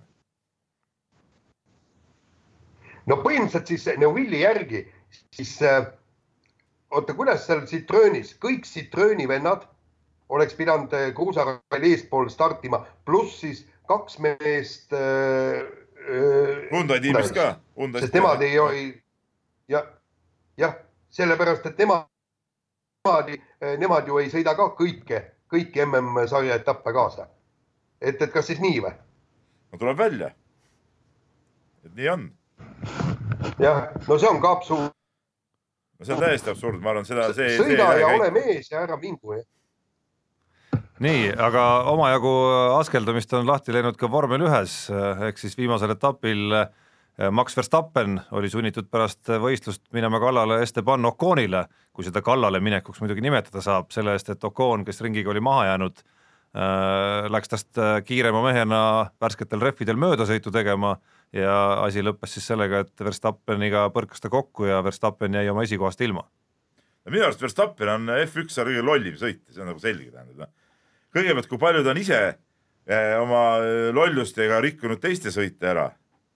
[3.06, 4.90] no põhimõtteliselt siis Neuvilli järgi,
[5.32, 5.86] siis äh,
[6.96, 9.66] oota, kuidas seal Citroenis, kõik Citroeni vennad
[10.30, 15.66] oleks pidanud äh, kruusaralli eespool startima, pluss siis kaks meest äh,.
[16.72, 17.56] Hyundai tiimist ka.
[18.00, 18.90] sest nemad ei, ei,
[19.74, 19.88] jah,
[20.58, 20.76] jah,
[21.10, 22.06] sellepärast et nemad,
[23.02, 23.32] nemad,
[23.82, 27.26] nemad ju ei sõida ka kõike, kõiki MM-sarja etappe kaasa.
[28.02, 28.94] et, et kas siis nii või?
[29.72, 30.30] no tuleb välja.
[31.86, 32.30] et nii on.
[33.58, 34.94] jah, no see on ka absurd.
[36.00, 37.58] No see on täiesti absurd, ma arvan, seda, see.
[37.60, 39.38] sõida ja ole mees ja ära vingu.
[41.04, 42.34] nii, aga omajagu
[42.80, 44.86] askeldamist on lahti läinud ka vormel ühes
[45.30, 51.66] ehk siis viimasel etapil eh, Max Verstappen oli sunnitud pärast võistlust minema kallale Esteban Oconile,
[51.96, 55.70] kui seda kallale minekuks muidugi nimetada saab, selle eest, et Ocon, kes ringiga oli maha
[55.72, 56.04] jäänud,
[56.60, 58.82] äh, läks tast kiirema mehena
[59.22, 60.98] värsketel rehvidel möödasõitu tegema
[61.36, 66.02] ja asi lõppes siis sellega, et Verstappeniga põrkas ta kokku ja Verstappen jäi oma esikohast
[66.02, 66.24] ilma.
[67.10, 70.50] minu arust Verstappen on F1 kõige lollim sõitja, see on nagu selge, tähendab.
[71.16, 72.22] kõigepealt, kui palju ta on ise
[72.88, 75.90] eh, oma eh, lollustega rikkunud teiste sõite ära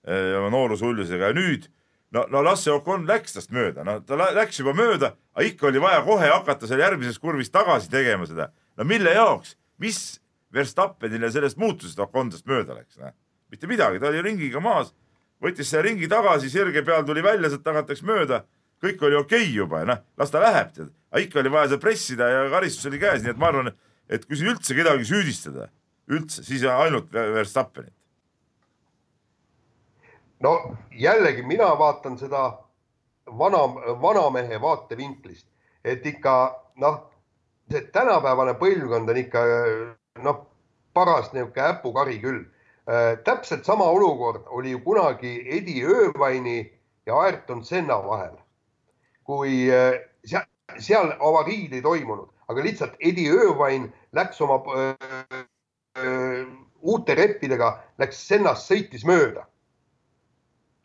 [0.06, 1.70] eh, oma noorusullusega ja nüüd
[2.12, 5.46] no, no las see Ocon läks tast mööda, no ta lä- läks juba mööda, aga
[5.46, 8.50] ikka oli vaja kohe hakata seal järgmises kurvis tagasi tegema seda.
[8.76, 13.14] no mille jaoks, mis Verstappenile sellest muutusest Ocon tast mööda läks, noh?
[13.50, 14.92] Mitte midagi, ta oli ringiga maas,
[15.42, 18.44] võttis selle ringi tagasi, sirge peal tuli välja, sealt tagant läks mööda,
[18.82, 20.90] kõik oli okei okay juba noh, las ta läheb, tead.
[21.10, 23.72] aga ikka oli vaja seal pressida ja karistus oli käes, nii et ma arvan,
[24.08, 25.68] et kui siin üldse kedagi süüdistada,
[26.10, 27.94] üldse, siis ainult Verstappenit.
[30.40, 32.44] no jällegi mina vaatan seda
[33.26, 33.64] vana,
[34.02, 35.46] vanamehe vaatevinklist,
[35.84, 36.34] et ikka
[36.80, 37.02] noh,
[37.70, 39.44] see tänapäevane põlvkond on ikka
[40.24, 40.46] noh,
[40.94, 42.44] paras niisugune äpukari küll.
[43.24, 46.64] Täpselt sama olukord oli ju kunagi Eddie Irvine'i
[47.06, 48.36] ja Ayrton Senna vahel,
[49.24, 50.46] kui äh, seal,
[50.78, 55.44] seal avariid ei toimunud, aga lihtsalt Eddie Irvine läks oma äh,
[55.98, 56.44] äh,
[56.80, 59.46] uute reppidega, läks Sennast, sõitis mööda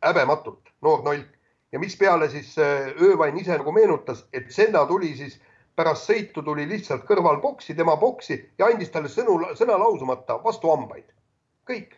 [0.05, 1.31] häbematult, noor nolk.
[1.71, 2.53] ja mispeale siis
[3.01, 5.39] Öövain ise nagu meenutas, et Senna tuli siis
[5.75, 10.71] pärast sõitu tuli lihtsalt kõrval boksi, tema boksi ja andis talle sõnu, sõna lausumata vastu
[10.71, 11.09] hambaid.
[11.67, 11.97] Kõik.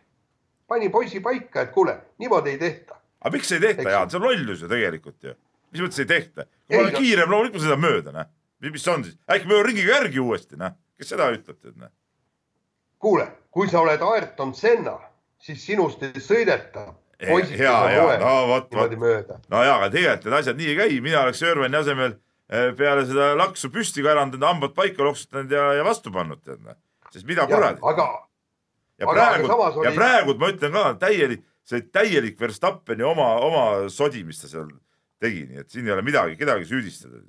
[0.68, 2.98] pani poisi paika, et kuule, niimoodi ei tehta.
[3.20, 5.34] aga miks ei tehta, Jaan, see on lollus ju tegelikult ju.
[5.72, 6.46] mis mõttes ei tehta?
[6.66, 8.30] kui ma olen kiirem, loomulikult ma sõidan mööda, noh.
[8.68, 9.18] mis see on siis?
[9.28, 10.76] äkki ma jõuan ringiga järgi uuesti, noh.
[10.98, 11.92] kes seda ütleb, tead, noh.
[12.98, 14.98] kuule, kui sa oled Ayrton Senna,
[15.38, 16.88] siis sinust ei sõideta
[17.26, 19.36] poisikese hea, hea, moel no vot, vot.
[19.50, 23.06] no jaa, aga tegelikult need asjad nii ei käi, mina oleks Jörveni asemel eh, peale
[23.08, 26.62] seda laksu püsti kaevandanud, hambad paika loksutanud ja, ja vastu pannud, tead
[27.12, 27.80] sest mida kuradi.
[27.82, 28.06] aga
[28.98, 33.64] ja praegu samas, ja oli- praegu ma ütlen ka täielik, see täielik Verstappeni oma, oma
[33.92, 34.68] sodi, mis ta seal
[35.20, 37.20] tegi, nii et siin ei ole midagi, kedagi süüdistada.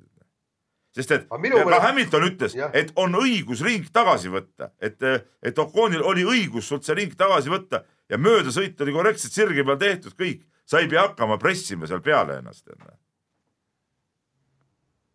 [0.90, 4.98] sest et ka meelest- Hamilton ütles et on õigus ring tagasi võtta, et,
[5.42, 9.78] et Oconil oli õigus sult see ring tagasi võtta ja möödasõit oli korrektselt sirge peal
[9.78, 12.66] tehtud, kõik, sa ei pea hakkama pressima seal peale ennast.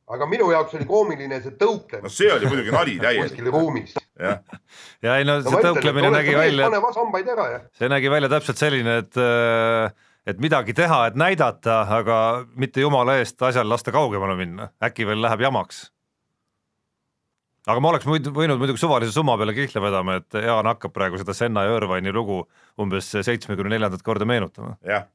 [0.08, 3.96] aga minu jaoks oli koomiline see no tõuklemine see oli muidugi nali täielik, kuskil ruumis.
[4.20, 4.42] jah.
[5.04, 6.70] ja ei no see tõuklemine nägi välja,
[7.76, 9.92] see nägi välja täpselt selline, et äh,
[10.26, 12.20] et midagi teha, et näidata, aga
[12.58, 15.86] mitte jumala eest asjal lasta kaugemale minna, äkki veel läheb jamaks.
[17.66, 21.22] aga ma oleks muidu võinud muidugi suvalise summa peale kihla vedama, et Jaan hakkab praegu
[21.22, 22.44] seda Senna ja Irvine'i lugu
[22.82, 24.78] umbes seitsmekümne neljandat korda meenutama.
[24.86, 25.08] jah,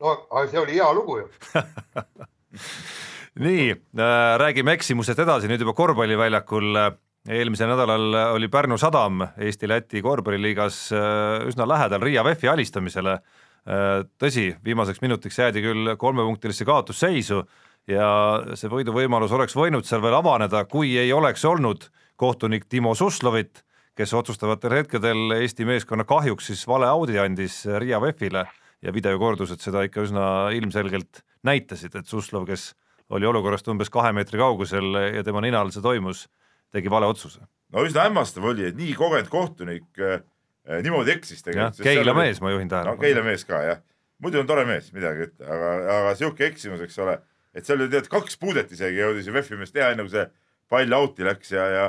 [0.00, 1.28] no aga see oli hea lugu ju.
[3.46, 6.78] nii äh,, räägime eksimusest edasi, nüüd juba korvpalliväljakul
[7.28, 13.14] eelmisel nädalal oli Pärnu Sadam Eesti-Läti korvpalliliigas äh, üsna lähedal Riia VEF-i alistamisele.
[13.14, 17.40] Äh, tõsi, viimaseks minutiks jäädi küll kolmepunktilisse kaotusseisu
[17.88, 18.08] ja
[18.56, 21.88] see võiduvõimalus oleks võinud seal veel avaneda, kui ei oleks olnud
[22.20, 23.64] kohtunik Timo Suslovit,
[23.96, 28.44] kes otsustavatel hetkedel Eesti meeskonna kahjuks siis vale audi andis Riia VEF-ile
[28.84, 32.74] ja videokordused seda ikka üsna ilmselgelt näitasid, et Suslov, kes
[33.08, 36.26] oli olukorrast umbes kahe meetri kaugusel ja tema nina all see toimus,
[36.74, 37.42] tegi vale otsuse.
[37.74, 40.22] no üsna hämmastav oli, et nii kogenud kohtunik äh,
[40.68, 41.82] äh, niimoodi eksis tegelikult.
[41.86, 43.06] Keila mees, ma juhin no tähelepanu.
[43.06, 43.82] Keila mees ka jah,
[44.22, 47.18] muidu on tore mees, midagi ei ütle, aga, aga sihuke eksimus, eks ole,
[47.54, 50.26] et seal oli tead kaks puudet isegi jõudis ju VEF-i mees teha, enne kui see
[50.70, 51.84] pall out'i läks ja, ja,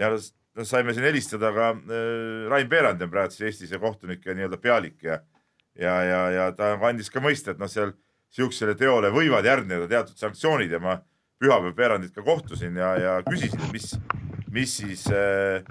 [0.00, 4.36] ja no saime siin helistada ka äh, Rain Peerand on praegu siis Eestis see kohtunike
[4.36, 5.20] nii-öelda pealik ja
[5.78, 7.94] ja, ja, ja ta andis ka mõista, et noh, seal
[8.32, 10.98] siuksele teole võivad järgneda teatud sanktsioonid ja ma
[11.42, 13.92] pühapäev Peerandit ka kohtusin ja, ja küsisin, mis,
[14.54, 15.62] mis siis äh,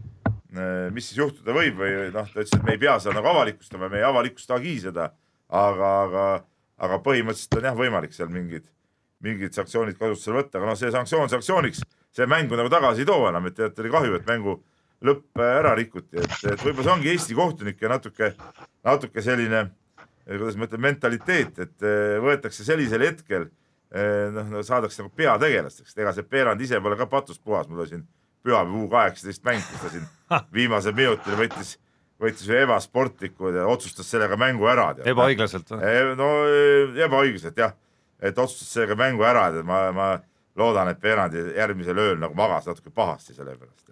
[0.92, 3.90] mis siis juhtuda võib või noh, ta ütles, et me ei pea seda nagu avalikustama,
[3.92, 5.08] me ei avalikustagi seda,
[5.48, 6.26] aga, aga,
[6.88, 8.66] aga põhimõtteliselt on jah võimalik seal mingid,
[9.24, 13.30] mingid sanktsioonid kasutusele võtta, aga noh, see sanktsioon sanktsiooniks, see mängu nagu tagasi ei too
[13.30, 14.58] enam, et tegelikult oli kahju, et mängu
[15.08, 18.34] lõpp äh, ära rikuti, et, et võib-olla see ongi Eesti kohtunike natuke,
[18.84, 19.70] natuke selline,
[20.28, 23.61] kuidas ma ütlen, mentaliteet, et äh, võetakse sellisel hetkel äh,
[23.92, 28.06] noh, saadakse nagu peategelasteks, ega see Peerand ise pole ka patust puhas, mul oli siin
[28.46, 30.06] pühapäev U kaheksateist mäng, kus ta siin
[30.58, 31.76] viimasel minutil võttis,
[32.22, 34.92] võttis ühe ebasportliku ja otsustas sellega mängu ära.
[35.12, 35.94] ebaõiglaselt või?
[36.18, 37.76] no eh, ebaõiglaselt jah,
[38.22, 40.10] et otsustas sellega mängu ära, et ma, ma
[40.60, 43.88] loodan, et Peerandi järgmisel ööl nagu magas natuke pahasti selle pärast.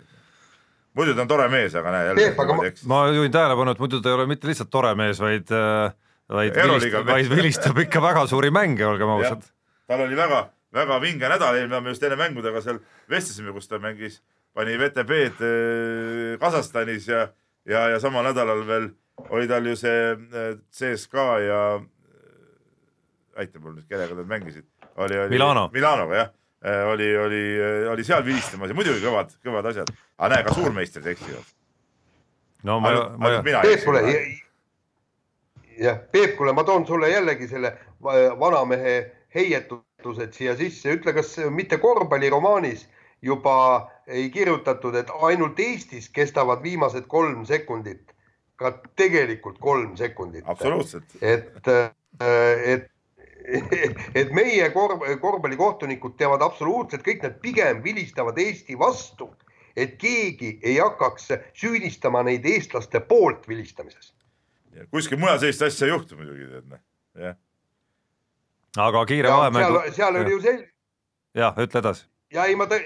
[0.96, 2.56] muidu ta on tore mees, aga näe jälle ma-
[2.88, 5.92] ma juhin tähelepanu, et muidu ta ei ole mitte lihtsalt tore mees, vaid äh,
[6.30, 9.46] vaid vilistab, vaid vilistab ikka väga suuri mänge, olgem ausad.
[9.90, 10.44] Tal oli väga,
[10.76, 12.78] väga vinge nädal, eelmine me just enne mängudega seal
[13.10, 14.20] vestlesime, kus ta mängis,
[14.54, 17.28] pani VTB-d eh, Kasahstanis ja,
[17.70, 18.90] ja, ja samal nädalal veel
[19.34, 25.18] oli tal ju see eh, CSKA ja äh, aita mul nüüd, kellega nad mängisid, oli,
[25.26, 25.70] oli Milano.
[25.74, 26.32] Milanoga jah,
[26.92, 27.42] oli, oli,
[27.94, 31.54] oli seal vilistamas ja muidugi kõvad, kõvad asjad, aga näe, ka suurmeistrid eksivad.
[32.68, 34.02] no ma, ma mina Peep, eksin kuule
[35.80, 37.72] jah, Peep, kuule, ma toon sulle jällegi selle
[38.04, 38.98] va- vanamehe
[39.36, 42.88] heietused siia sisse, ütle, kas mitte korvpalliromaanis
[43.22, 48.14] juba ei kirjutatud, et ainult Eestis kestavad viimased kolm sekundit,
[48.56, 50.44] ka tegelikult kolm sekundit.
[50.48, 51.06] absoluutselt.
[51.22, 51.68] et,
[52.66, 52.88] et,
[54.16, 59.30] et meie korv-, korvpallikohtunikud teevad absoluutselt kõik, nad pigem vilistavad Eesti vastu,
[59.76, 64.14] et keegi ei hakkaks süüdistama neid eestlaste poolt vilistamises.
[64.92, 66.82] kuskil mujal sellist asja ei juhtu muidugi, tead noh,
[67.20, 67.38] jah.
[68.80, 70.70] Aga kiire seal vahemängu,, seal oli ju selge
[71.36, 72.08] jah, ütle edasi.
[72.34, 72.84] ja ei, ma tõ-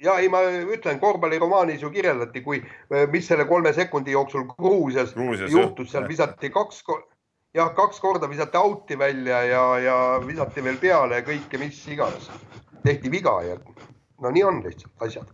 [0.00, 0.42] ja ei, ma
[0.74, 2.62] ütlen, korvpalliromaanis ju kirjeldati, kui,
[3.12, 6.84] mis selle kolme sekundi jooksul Gruusias, Gruusias, juhtus, seal visati kaks,
[7.54, 12.30] jah, kaks korda visati out'i välja ja, ja visati veel peale ja kõike, mis iganes.
[12.80, 13.58] tehti viga ja
[14.20, 15.26] no nii on lihtsalt asjad.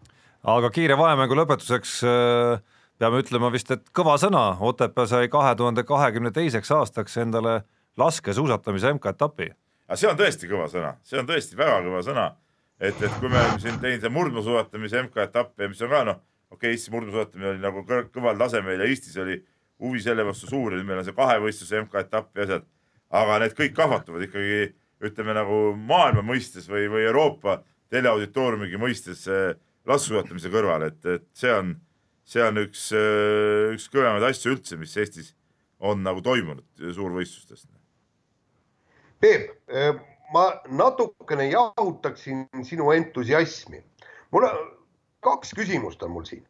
[0.43, 2.65] aga kiire vahemängu lõpetuseks äh,
[2.99, 7.61] peame ütlema vist, et kõva sõna, Otepää sai kahe tuhande kahekümne teiseks aastaks endale
[7.97, 9.51] laskesuusatamise MK-etapi.
[9.87, 12.27] Aga see on tõesti kõva sõna, see on tõesti väga kõva sõna.
[12.79, 16.19] et, et kui me siin teinud see murdmaasuusatamise MK-etappe, mis on ka noh,
[16.51, 19.39] okei okay,, Eesti murdmaasuusatamine oli nagu kõval tasemel ja Eestis oli
[19.81, 22.67] huvi selle vastu suur ja nüüd meil on see kahevõistluse MK-etapp ja asjad.
[23.11, 24.75] aga need kõik kahvatuvad ikkagi
[25.07, 27.61] ütleme nagu maailma mõistes või, või Euroopa
[27.93, 29.55] teleauditooriumigi mõistes äh,
[29.87, 31.75] laskesuusatamise kõrval, et, et see on,
[32.27, 32.89] see on üks,
[33.77, 35.33] üks kõvemaid asju üldse, mis Eestis
[35.79, 37.69] on nagu toimunud suurvõistlustest.
[39.21, 39.51] Peep,
[40.33, 43.85] ma natukene jahutaksin sinu entusiasmi.
[44.31, 44.49] mul
[45.21, 46.47] kaks küsimust on mul siin.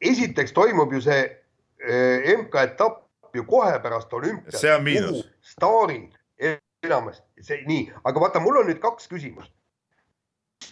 [0.00, 1.22] esiteks toimub ju see
[1.80, 4.60] eh, MK-etapp ju kohe pärast olümpiat.
[4.60, 5.24] See on miinus.
[5.40, 6.12] staarid
[6.84, 9.52] enamasti, see nii, aga vaata, mul on nüüd kaks küsimust.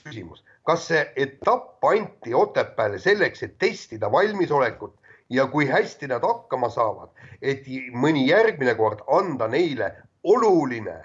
[0.02, 4.94] küsimus, kas see etapp anti Otepääle selleks, et testida valmisolekut
[5.30, 7.10] ja kui hästi nad hakkama saavad,
[7.42, 9.90] et mõni järgmine kord anda neile
[10.24, 10.98] oluline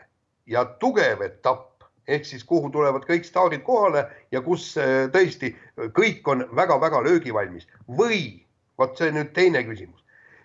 [0.46, 1.74] ja tugev etapp.
[2.08, 5.52] Ehk siis kuhu tulevad kõik staarid kohale ja kus äh, tõesti
[5.98, 7.68] kõik on väga-väga löögivalmis.
[7.88, 8.48] Või
[8.80, 10.00] vot see nüüd teine küsimus,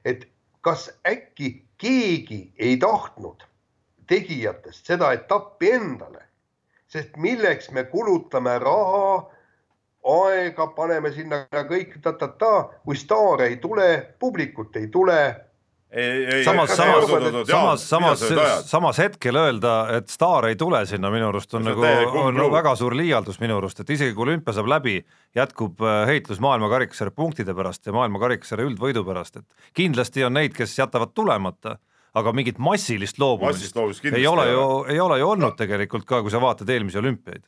[0.04, 0.26] et
[0.66, 3.44] kas äkki keegi ei tahtnud
[4.10, 6.24] tegijatest seda etappi endale,
[6.90, 9.22] sest milleks me kulutame raha,
[10.02, 12.52] aega, paneme sinna kõik ta-ta-ta,
[12.84, 15.18] kui staare ei tule, publikut ei tule
[16.44, 18.22] samas, kas samas sa arvad,, samas, samas,
[18.70, 22.48] samas hetkel öelda, et staar ei tule sinna minu arust on nagu, on umbluu.
[22.54, 24.96] väga suur liialdus minu arust, et isegi kui olümpia saab läbi,
[25.36, 30.78] jätkub äh, heitlus maailmakarikasarja punktide pärast ja maailmakarikasarja üldvõidu pärast, et kindlasti on neid, kes
[30.78, 31.76] jätavad tulemata,
[32.16, 33.76] aga mingit massilist loobumist
[34.08, 37.44] ei ole ei ju ei ole ju olnud tegelikult ka, kui sa vaatad eelmisi olümpiaid.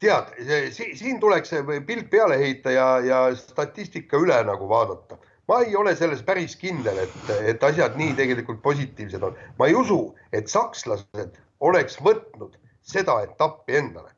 [0.00, 0.32] tead,
[0.72, 5.20] siin tuleks see pilt peale heita ja, ja statistika üle nagu vaadata.
[5.48, 9.34] Ma ei ole selles päris kindel, et, et asjad nii tegelikult positiivsed on.
[9.58, 14.10] ma ei usu, et sakslased oleks võtnud seda etappi endale.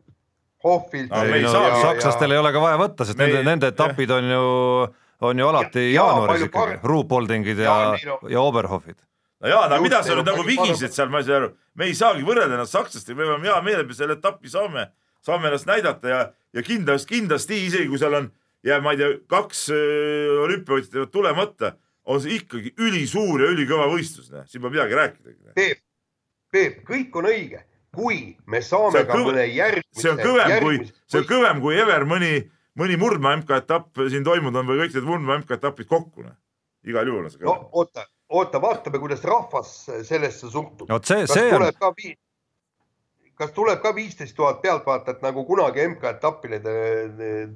[0.64, 3.32] Hohfield No me ei no, saa- sakslastel ei ole ka vaja võtta, sest Me ei-
[3.32, 4.40] nende, nende etapid on ju,
[5.20, 8.96] on ju alati Ja- jaa, jaanuaris palju ikkagi Ruupoldingid ja on- ja Oberhofid.
[9.40, 11.94] no jaa, Just, mida sa nüüd nagu vigised seal, ma ei saa aru, me ei
[11.94, 14.90] saagi võrrelda ennast sakslastega, me peame hea meelega selle etappi saame,
[15.24, 16.20] saame ennast näidata ja,
[16.52, 18.30] ja kindlasti, kindlasti isegi kui seal on
[18.66, 21.72] ja ma ei tea, kaks äh, olümpiavõitjat jäävad tulemata,
[22.10, 25.54] on see ikkagi ülisuur ja ülikõva võistlus, noh, siin pole midagi rääkida.
[25.56, 25.82] Peep,
[26.50, 27.62] Peep, kõik on õige,
[27.94, 30.00] kui me saame ka kõv- mõne järgmise.
[30.02, 32.32] see on kõvem kui, see on kõvem kui ever mõni,
[32.78, 36.34] mõni murdmaa MK-etapp siin toimunud on või kõik need murdmaa MK-etapid kokku, noh.
[36.86, 37.68] igal juhul on see no kõvem.
[37.82, 38.06] oota,
[38.40, 39.76] oota, vaatame, kuidas rahvas
[40.08, 40.88] sellesse suhtub.
[40.90, 41.68] vot see, kas see on,
[43.40, 46.60] kas tuleb ka viisteist tuhat pealtvaatajat nagu kunagi MK-etapile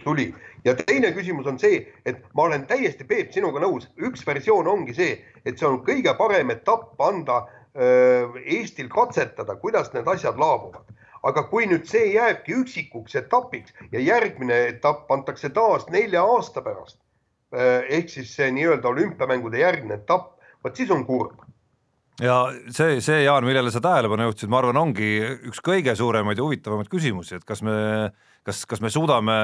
[0.05, 0.31] tuli?
[0.65, 4.97] Ja teine küsimus on see, et ma olen täiesti, Peep, sinuga nõus, üks versioon ongi
[4.97, 7.43] see, et see on kõige parem etapp anda
[7.77, 10.93] öö, Eestil katsetada, kuidas need asjad laabuvad.
[11.25, 16.99] aga kui nüüd see jääbki üksikuks etapiks ja järgmine etapp antakse taas nelja aasta pärast
[17.89, 21.41] ehk siis see nii-öelda olümpiamängude järgne etapp, vot siis on kurb
[22.23, 22.39] ja
[22.71, 25.11] see, see Jaan, millele sa tähelepanu juhtisid, ma arvan, ongi
[25.51, 27.75] üks kõige suuremaid ja huvitavamaid küsimusi, et kas me,
[28.47, 29.39] kas, kas me suudame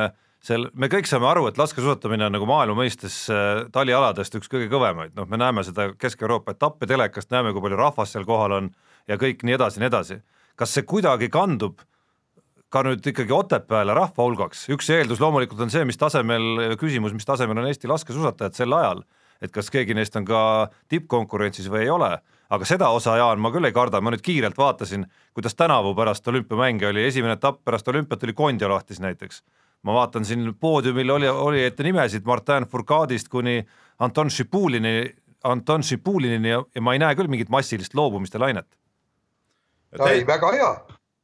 [0.44, 4.70] sel, me kõik saame aru, et laskesuusatamine on nagu maailma mõistes äh, talialadest üks kõige
[4.72, 8.72] kõvemaid, noh, me näeme seda Kesk-Euroopa etappe telekast, näeme, kui palju rahvast seal kohal on
[9.10, 10.20] ja kõik nii edasi, nii edasi.
[10.60, 11.80] kas see kuidagi kandub
[12.70, 17.26] ka nüüd ikkagi Otepääle rahva hulgaks, üks eeldus loomulikult on see, mis tasemel, küsimus, mis
[17.26, 19.02] tasemel on Eesti laskesuusatajad sel ajal,
[19.42, 20.42] et kas keegi neist on ka
[20.92, 22.12] tippkonkurentsis või ei ole
[22.50, 26.28] aga seda osa, Jaan, ma küll ei karda, ma nüüd kiirelt vaatasin, kuidas tänavu pärast
[26.28, 29.42] olümpiamänge oli esimene etapp pärast olümpiat oli Kondja lahtis näiteks.
[29.82, 33.66] ma vaatan siin poodiumil oli, oli ette nimesid Martin Fourcadist kuni
[33.98, 38.66] Anton Šipulini, Anton Šipulinini ja, ja ma ei näe küll mingit massilist loobumiste lainet.
[40.06, 40.70] ei, väga hea,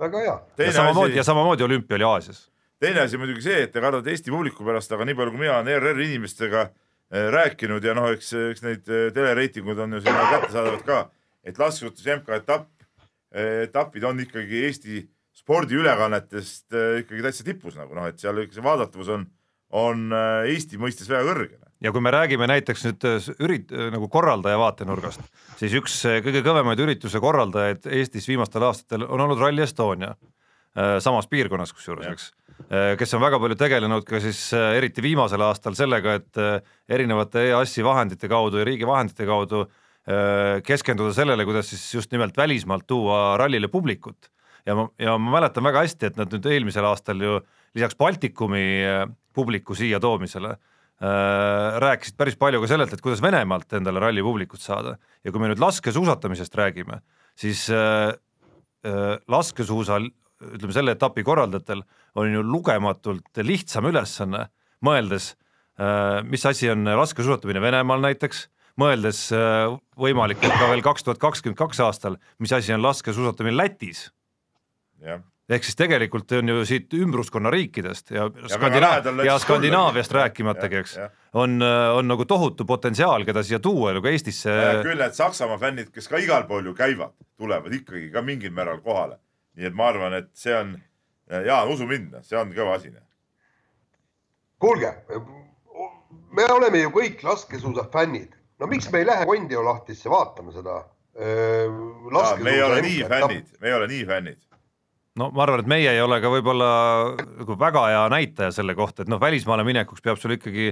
[0.00, 0.38] väga hea.
[0.58, 1.18] ja samamoodi asi...
[1.18, 2.50] ja samamoodi olümpia oli Aasias.
[2.80, 5.58] teine asi muidugi see, et te kardate Eesti publiku pärast, aga nii palju, kui mina
[5.58, 10.16] olen ERR-i inimestega äh, rääkinud ja noh, eks, eks neid äh, telereitingud on ju siin
[10.32, 11.04] kättesaadavad ka,
[11.46, 12.72] et laskesuusatuse MK-etapp,
[13.66, 15.02] etapid on ikkagi Eesti
[15.36, 19.26] spordiülekannetest ikkagi täitsa tipus nagu noh, et seal see vaadatavus on,
[19.76, 20.08] on
[20.48, 21.66] Eesti mõistes väga kõrge.
[21.84, 25.20] Ja kui me räägime näiteks nüüd äh, ürit-, äh, nagu korraldaja vaatenurgast,
[25.60, 30.14] siis üks äh, kõige kõvemaid ürituse korraldajaid Eestis viimastel aastatel on olnud Rally Estonia,
[31.00, 32.24] samas piirkonnas kusjuures, eks,
[33.00, 38.28] kes on väga palju tegelenud ka siis eriti viimasel aastal sellega, et erinevate EAS-i vahendite
[38.28, 39.62] kaudu ja riigi vahendite kaudu
[40.62, 44.28] keskenduda sellele, kuidas siis just nimelt välismaalt tuua rallile publikut.
[44.66, 47.40] ja ma, ja ma mäletan väga hästi, et nad nüüd eelmisel aastal ju
[47.74, 48.62] lisaks Baltikumi
[49.34, 50.54] publiku siia toomisele
[50.96, 55.42] Äh, rääkisid päris palju ka sellelt, et kuidas Venemaalt endale ralli publikut saada ja kui
[55.42, 57.02] me nüüd laskesuusatamisest räägime,
[57.36, 58.14] siis äh,
[58.80, 60.08] äh, laskesuusal
[60.56, 61.82] ütleme selle etapi korraldajatel
[62.16, 64.46] on ju lugematult lihtsam ülesanne,
[64.84, 65.34] mõeldes
[65.76, 68.46] äh,, mis asi on laskesuusatamine Venemaal näiteks,
[68.80, 74.10] mõeldes äh, võimalikult ka veel kaks tuhat kakskümmend kaks aastal, mis asi on laskesuusatamine Lätis.
[75.48, 80.96] ehk siis tegelikult on ju siit ümbruskonna riikidest ja, ja Skandinaav- ja Skandinaaviast rääkimatagi, eks,
[81.32, 81.62] on,
[81.94, 84.56] on nagu tohutu potentsiaal, keda siia tuua ju ka Eestisse.
[84.82, 88.80] küll need Saksamaa fännid, kes ka igal pool ju käivad, tulevad ikkagi ka mingil määral
[88.80, 89.20] kohale.
[89.56, 90.76] nii et ma arvan, et see on,
[91.30, 92.92] Jaan, usu mind, see on kõva asi.
[94.58, 94.92] kuulge,
[96.36, 100.82] me oleme ju kõik laskesuusafännid, no miks me ei lähe Kondiolahtisse vaatama seda?
[101.16, 104.42] me ei ole nii fännid, me ei ole nii fännid
[105.16, 106.68] no ma arvan, et meie ei ole ka võib-olla
[107.24, 110.70] nagu väga hea näitaja selle kohta, et noh, välismaale minekuks peab sul ikkagi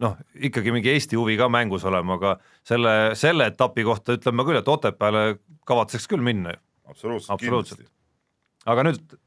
[0.00, 0.16] noh,
[0.48, 2.36] ikkagi mingi Eesti huvi ka mängus olema, aga
[2.68, 5.24] selle, selle etapi kohta ütlen ma küll, et Otepääle
[5.68, 6.62] kavatseks küll minna ju.
[6.94, 7.90] absoluutselt, absoluutselt.
[8.66, 9.18] aga nüüd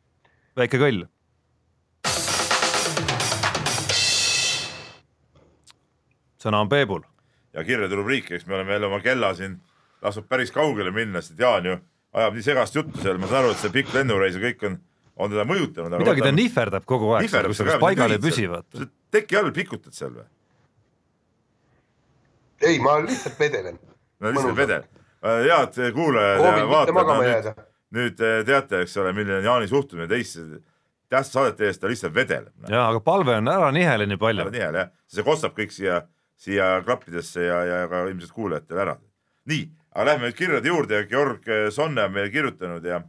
[0.57, 1.05] väike kõll.
[6.45, 7.01] sõna on Peebul.
[7.55, 9.57] Ja kirjade rubriik, eks me oleme jälle oma kella siin
[10.03, 11.77] lasknud päris kaugele minna, sest Jaan ju
[12.15, 14.77] ajab nii segast juttu seal, ma saan aru, et see pikk lennureis ja kõik on,
[15.15, 15.97] on teda mõjutanud.
[16.03, 18.87] midagi ta nihverdab kogu aeg, kusjuures paigal ei püsi, vaata.
[19.15, 20.27] teki all pikutad seal või?
[22.63, 23.79] ei, ma lihtsalt vedelen.
[24.19, 24.87] no lihtsalt vedel.
[25.25, 27.51] head kuulajad ja vaatajad,
[27.95, 30.43] nüüd teate, eks ole, milline on Jaani suhtumine teisse
[31.09, 32.53] tähtsa saadete eest, ta lihtsalt vedeleb.
[32.69, 34.45] jaa, aga palve on ära nihele nii palju.
[34.47, 36.01] ära nihele jah, see kostab kõik siia,
[36.37, 38.97] siia klappidesse ja, ja ka ilmselt kuulajatele ära.
[39.45, 39.65] nii
[39.95, 42.99] aga lähme nüüd kirjade juurde ja Georg Sonne on meile kirjutanud ja,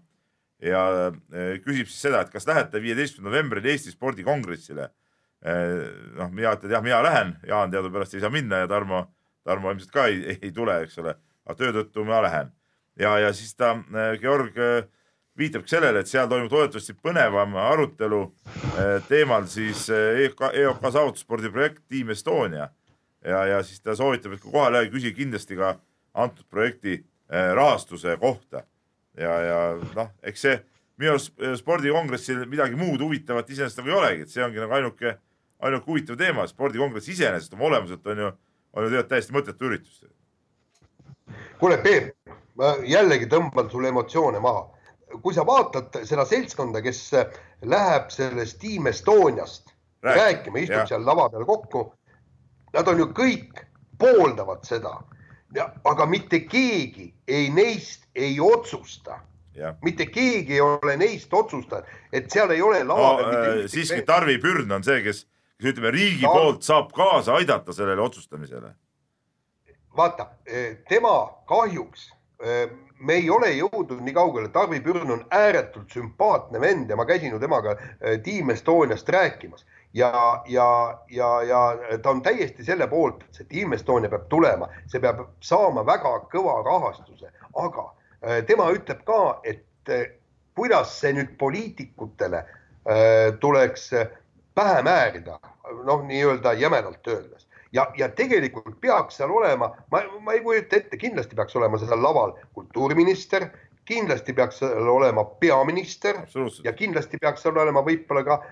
[0.62, 4.90] ja e, küsib siis seda, et kas lähete viieteistkümnendal novembril Eesti spordikongressile.
[5.42, 5.56] E,
[6.16, 9.02] noh, mina ütlen jah, mina lähen, Jaan teadupärast ei saa minna ja Tarmo,
[9.46, 11.16] Tarmo ilmselt ka ei, ei tule, eks ole,
[11.46, 12.54] aga töö tõttu ma lähen.
[12.96, 14.54] ja, ja siis ta, e, Georg
[15.36, 18.22] viitab sellele, et seal toimub loodetavasti põnevam arutelu
[19.08, 22.70] teemal siis EOK, EOK saavutusspordi projekt Team Estonia.
[23.26, 25.74] Ja, ja siis ta soovitab, et kui kohale jäägi, küsige kindlasti ka
[26.14, 28.64] antud projekti äh, rahastuse kohta.
[29.16, 29.60] ja, ja
[29.96, 30.56] noh, eks see
[31.00, 34.76] minu arust äh, spordikongressil midagi muud huvitavat iseenesest nagu ei olegi, et see ongi nagu
[34.78, 35.16] ainuke,
[35.68, 38.32] ainuke huvitav teema, spordikongress iseenesest oma olemuselt on ju,
[38.72, 40.04] on ju tegelikult täiesti mõttetu üritus.
[41.60, 42.14] kuule, Peep,
[42.60, 44.66] ma jällegi tõmban sulle emotsioone maha.
[45.22, 47.12] kui sa vaatad seda seltskonda, kes
[47.62, 49.70] läheb sellest Team Estoniast
[50.02, 50.86] rääkima, rääkima, istub ja.
[50.86, 51.92] seal lava peal kokku.
[52.76, 53.64] Nad on ju kõik
[53.98, 54.98] pooldavad seda
[55.84, 59.20] aga mitte keegi ei neist ei otsusta.
[59.82, 63.68] mitte keegi ei ole neist otsustanud, et seal ei ole lava no, peal äh,.
[63.72, 65.22] siiski Tarvi Pürn on see, kes,
[65.56, 66.32] kes ütleme riigi Ta...
[66.34, 68.74] poolt saab kaasa aidata sellele otsustamisele.
[69.96, 71.14] vaata, eh, tema
[71.48, 72.10] kahjuks
[72.44, 72.68] eh,
[73.00, 77.32] me ei ole jõudnud nii kaugele, Tarvi Pürn on ääretult sümpaatne vend ja ma käisin
[77.32, 79.64] ju temaga eh, Team Estoniast rääkimas
[79.96, 84.68] ja, ja, ja, ja ta on täiesti selle poolt, et see Team Estonia peab tulema,
[84.92, 90.04] see peab saama väga kõva rahastuse, aga äh, tema ütleb ka, et äh,
[90.56, 93.90] kuidas see nüüd poliitikutele äh, tuleks
[94.56, 95.40] pähe määrida,
[95.84, 97.48] noh, nii-öelda jämedalt öeldes.
[97.72, 102.00] Ja, ja tegelikult peaks seal olema, ma, ma ei kujuta ette, kindlasti peaks olema seal
[102.04, 103.48] laval kultuuriminister,
[103.88, 106.24] kindlasti peaks seal olema peaminister
[106.64, 108.42] ja kindlasti peaks seal olema võib-olla ka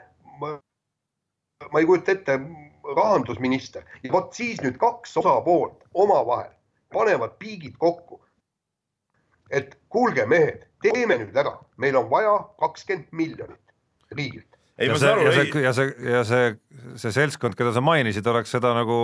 [1.73, 2.39] ma ei kujuta ette,
[2.97, 6.53] rahandusminister ja vot siis nüüd kaks osapoolt omavahel
[6.95, 8.21] panevad piigid kokku.
[9.51, 13.75] et kuulge, mehed, teeme nüüd ära, meil on vaja kakskümmend miljonit
[14.11, 14.59] riigilt.
[14.79, 16.53] ei, ja ma see ja see ja see ja see,
[17.03, 18.99] see seltskond, keda sa mainisid, oleks seda nagu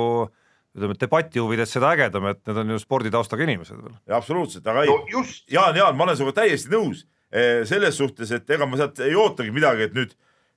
[0.76, 3.96] ütleme, debati huvides seda ägedam, et need on ju sporditaustaga inimesed veel.
[4.16, 8.32] absoluutselt, aga ei no just, Jaan, Jaan, ma olen sinuga täiesti nõus eh, selles suhtes,
[8.34, 10.14] et ega ma sealt ei ootagi midagi, et nüüd,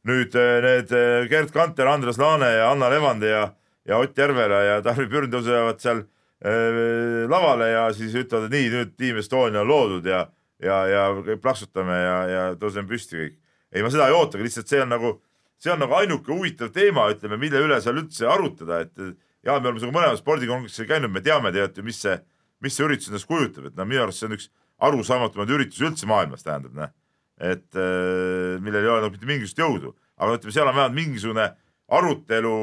[0.08, 3.48] nüüd eh, need eh, Gerd Kanter, Andres Laane ja Anna Levandi ja,
[3.88, 6.04] ja Ott Järvela ja Tarvi Pürn tõusevad seal
[6.44, 10.26] eh, lavale ja siis ütlevad, et nii, nüüd Team Estonia on loodud ja,
[10.64, 13.38] ja, ja plaksutame ja, ja tõuseme püsti kõik.
[13.74, 15.14] ei, ma seda ei ootagi, lihtsalt see on nagu,
[15.62, 19.70] see on nagu ainuke huvitav teema, ütleme, mille üle seal üldse arutada, et ja me
[19.70, 22.18] oleme sinuga mõlemal spordikongressil käinud, me teame tegelikult ju, mis see,
[22.64, 24.50] mis see üritus endast kujutab, et no minu arust see on üks
[24.84, 26.94] arusaamatumaid üritusi üldse maailmas, tähendab, noh.
[27.42, 31.48] Et äh, millel ei ole nagu mitte mingisugust jõudu, aga ütleme, seal on vähemalt mingisugune
[31.94, 32.54] arutelu,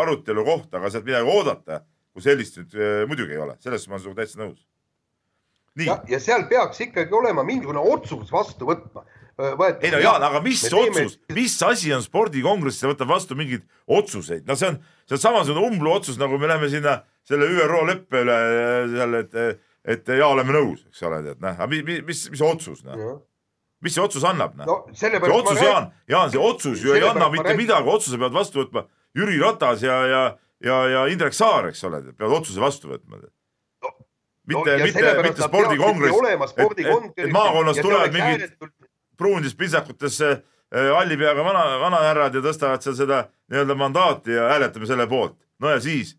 [0.00, 1.82] arutelu koht, aga sealt midagi oodata,
[2.14, 4.62] kui sellist nüüd äh, muidugi ei ole, selles ma olen sinuga täitsa nõus.
[5.82, 9.02] ja, ja seal peaks ikkagi olema mingisugune otsus vastu võtma.
[9.82, 14.54] ei no Jaan, aga mis otsus, mis asi on spordikongress, võtab vastu mingeid otsuseid, no
[14.58, 18.38] see on, see on samasugune umblu otsus, nagu me läheme sinna selle ÜRO leppe üle
[18.94, 19.38] seal, et,
[19.96, 23.18] et ja oleme nõus, eks ole, tead, noh, aga mis, mis, mis otsus, noh,
[23.84, 27.04] mis see otsus annab, noh no see sellepärast otsus, Jaan, Jaan, see otsus ju ei
[27.04, 30.22] anna ma mitte midagi, otsuse peavad vastu võtma Jüri Ratas ja, ja,
[30.64, 33.20] ja, ja Indrek Saar, eks ole, peavad otsuse vastu võtma.
[34.50, 38.58] mitte, mitte, mitte spordikongress, et, et, et maakonnas tulevad mingid
[39.16, 40.42] pruunides pintsakutes äh,
[40.74, 45.36] halli peaga vana, vanahärrad ja tõstavad seal seda nii-öelda mandaati ja hääletame selle poolt.
[45.62, 46.16] no ja siis,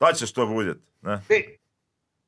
[0.00, 1.22] Dacia'st tuleb uudit, noh.
[1.28, 1.56] Peep,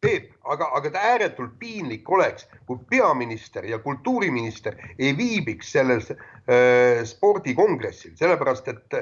[0.00, 7.04] Peep, aga, aga ta ääretult piinlik oleks, kui peaminister ja kultuuriminister ei viibiks sellel äh,
[7.08, 9.00] spordikongressil, sellepärast et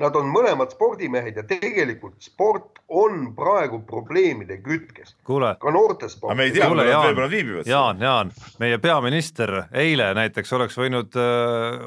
[0.00, 6.38] nad on mõlemad spordimehed ja tegelikult sport on praegu probleemide kütkes, kuule, ka noortesport aga
[6.38, 7.06] me ei tea, Kuule, Jaan.
[7.10, 7.68] võib-olla viibivad.
[7.68, 8.32] Jaan, Jaan,
[8.62, 9.52] meie peaminister
[9.84, 11.16] eile näiteks oleks võinud,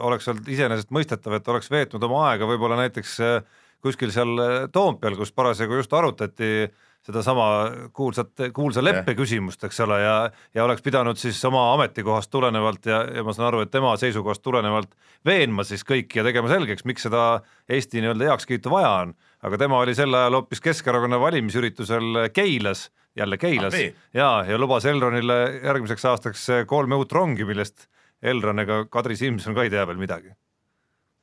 [0.06, 3.40] oleks olnud iseenesestmõistetav, et oleks veetnud oma aega võib-olla näiteks äh,
[3.86, 6.68] kuskil seal äh, Toompeal, kus parasjagu just arutati
[7.06, 7.46] sedasama
[7.94, 10.16] kuulsat, kuulsa leppe küsimust, eks ole, ja
[10.56, 14.42] ja oleks pidanud siis oma ametikohast tulenevalt ja, ja ma saan aru, et tema seisukohast
[14.46, 14.96] tulenevalt
[15.26, 17.26] veenma siis kõiki ja tegema selgeks, miks seda
[17.70, 19.16] Eesti nii-öelda heakskiitu vaja on.
[19.46, 24.86] aga tema oli sel ajal hoopis Keskerakonna valimisüritusel Keilas, jälle Keilas Ah, ja, ja lubas
[24.86, 27.88] Elronile järgmiseks aastaks kolme uut rongi, millest
[28.22, 30.34] Elron ega Kadri Simson ka ei tea veel midagi.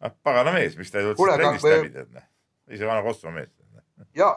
[0.03, 2.29] ah pagana mees, miks ta ei aga trendist läbi, tead, noh.
[2.71, 3.51] ise vana Kosovo mees.
[4.15, 4.31] ja,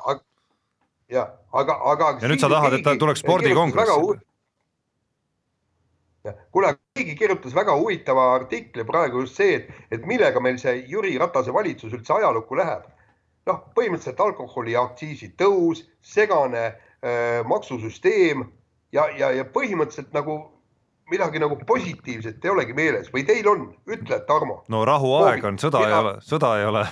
[1.10, 2.14] ja aga, aga.
[2.22, 4.18] Ja nüüd sa tahad, et ta tuleks spordikongressi?
[6.51, 11.20] kuule, keegi kirjutas väga huvitava artikli praegu just see, et, et millega meil see Jüri
[11.22, 12.88] Ratase valitsus üldse ajalukku läheb.
[13.45, 18.41] noh, põhimõtteliselt alkoholiaktsiisi tõus, segane äh, maksusüsteem
[18.89, 20.39] ja, ja, ja põhimõtteliselt nagu
[21.14, 24.64] midagi nagu positiivset ei olegi meeles või teil on, ütle, Tarmo.
[24.74, 26.88] no rahuaeg on, sõda ei Mina- ole, sõda ei ole.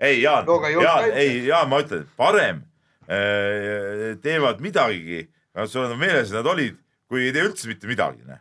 [0.00, 2.64] ei, Jaan No ei Jaan, ei, Jaan, ma ütlen, parem
[3.06, 5.22] teevad midagigi,
[5.66, 6.76] sul on meeles, nad olid,
[7.10, 8.40] kui ei tee üldse mitte midagi, noh.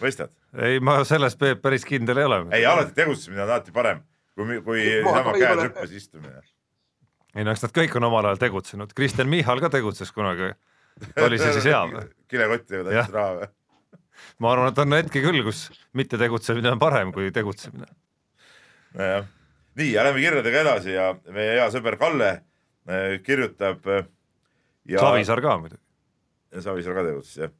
[0.00, 0.32] mõistad?
[0.62, 2.38] ei, ma selles Peep päris kindel ei ole.
[2.56, 4.00] ei, alati tegutsemine on alati parem,
[4.34, 6.40] kui, kui Ma- sama käed rüppes istumine.
[7.36, 10.54] ei no eks nad kõik on omal ajal tegutsenud, Kristen Michal ka tegutses kunagi.
[11.20, 12.08] oli see siis hea või?
[12.32, 12.88] kilekotti Jah.
[12.88, 13.52] tahtis raha või?
[14.40, 17.88] ma arvan, et on hetki küll, kus mitte tegutsemine on parem kui tegutsemine.
[18.96, 19.28] nojah,
[19.76, 22.38] nii ja lähme kirjadega edasi ja meie hea sõber Kalle
[22.88, 23.86] äh, kirjutab.
[24.86, 25.82] Savisaar ka muidugi.
[26.62, 27.54] Savisaar ka tegutses jah.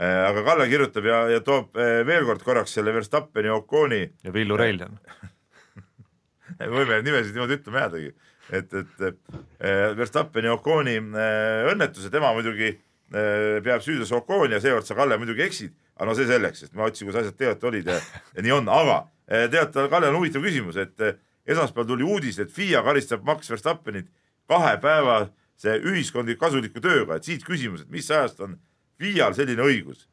[0.00, 4.56] aga Kalle kirjutab ja, ja toob äh, veel kord korraks selle Verstappeni Oconi, ja Villu
[4.56, 4.98] Reiljan.
[6.68, 8.12] võime nimesid niimoodi ütlema jäädagi,
[8.56, 14.88] et, et äh, Verstappeni Oconi äh, õnnetuse, tema muidugi äh, peab süüdlase Oconi ja seekord
[14.88, 17.90] sa, Kalle, muidugi eksid, aga no see selleks, sest ma otsin, kus asjad tegelikult olid
[17.92, 17.98] ja,
[18.36, 21.20] ja nii on, aga äh, tead, Kalle on huvitav küsimus, et äh,
[21.50, 24.10] esmaspäeval tuli uudis, et FIA karistab Max Verstappenit
[24.50, 28.58] kahe päevase ühiskondlik kasuliku tööga, et siit küsimus, et mis ajast on
[29.00, 30.06] FIA-l selline õigus.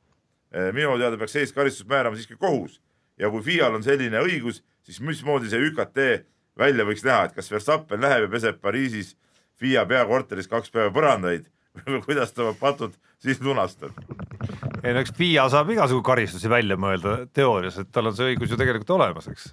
[0.74, 2.80] minu teada peaks sellist karistust määrama siiski kohus
[3.20, 6.00] ja kui FIA-l on selline õigus, siis mismoodi see ÜKT
[6.58, 9.16] välja võiks näha, et kas Verstappen läheb ja peseb Pariisis
[9.60, 11.50] FIA peakorteris kaks päeva põrandaid
[11.86, 13.98] või kuidas ta oma patud siis lunastab?
[14.84, 18.54] ei no eks FIA saab igasugu karistusi välja mõelda teoorias, et tal on see õigus
[18.54, 19.50] ju tegelikult olemas, eks.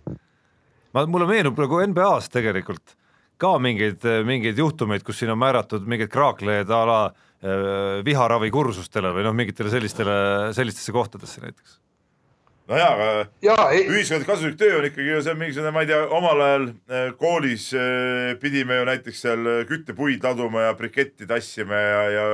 [0.95, 2.95] ma, mulle meenub nagu NBA-s tegelikult
[3.45, 9.27] ka mingeid, mingeid juhtumeid, kus siin on määratud mingeid kraaklejaid a la äh, viharavikursustele või
[9.27, 10.15] noh, mingitele sellistele,
[10.57, 11.81] sellistesse kohtadesse näiteks.
[12.69, 13.09] nojaa, aga
[13.45, 16.41] ja ei, ühiskondlik kasulik töö on ikkagi ju see on mingisugune, ma ei tea, omal
[16.47, 22.03] ajal äh, koolis äh, pidime ju näiteks seal äh, küttepuid laduma ja briketti tassima ja,
[22.17, 22.27] ja,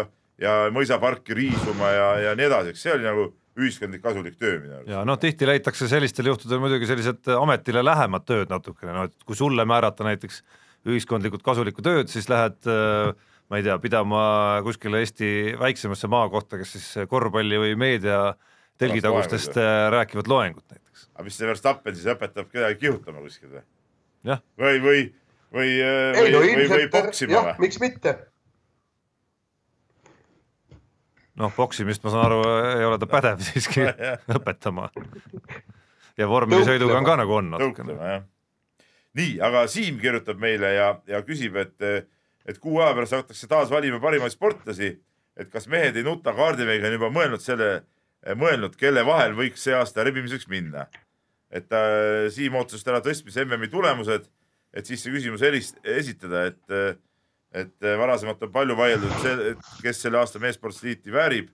[0.46, 3.28] ja mõisaparki riisuma ja, ja nii edasi, eks see oli nagu
[3.60, 4.92] ühiskondlik kasulik töö minu arust.
[4.92, 9.38] ja noh, tihti leitakse sellistel juhtudel muidugi sellised ametile lähemad tööd natukene, no et kui
[9.38, 10.44] sulle määrata näiteks
[10.88, 13.12] ühiskondlikult kasulikku tööd, siis lähed äh,
[13.50, 14.22] ma ei tea, pidama
[14.64, 18.20] kuskile Eesti väiksemasse maakohta, kes siis korvpalli või meedia
[18.80, 21.08] telgitagustest äh, rääkivad loengut näiteks.
[21.14, 23.64] aga mis see Verstappen siis õpetab kedagi kihutama kuskil või?
[24.30, 25.06] jah, või, või,
[25.52, 27.66] või, ei või, no või, või poksima jah, või?
[27.66, 28.16] miks mitte.
[31.40, 32.42] noh, poksimist ma saan aru,
[32.78, 33.88] ei ole ta pädev siiski
[34.38, 34.92] õpetama.
[36.16, 37.96] ja vormelisõiduga on ka nagu on natukene.
[37.96, 38.28] tõuklema jah.
[39.18, 42.06] nii, aga Siim kirjutab meile ja, ja küsib, et,
[42.46, 44.98] et kuu aja pärast hakatakse taas valima parimaid sportlasi.
[45.40, 47.68] et kas mehed ei nuta, kaardimehed on juba mõelnud selle,
[48.36, 50.86] mõelnud, kelle vahel võiks see aasta rebimiseks minna.
[51.50, 54.28] et äh, Siim otsustas täna tõstmise MM-i tulemused,
[54.74, 56.98] et siis see küsimus helist- esitada, et,
[57.52, 61.50] et varasemalt on palju vaieldud, kes selle aasta meessportliiti väärib.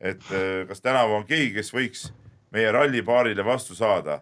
[0.00, 2.08] et äh, kas tänavu on keegi, kes võiks
[2.52, 4.20] meie rallipaarile vastu saada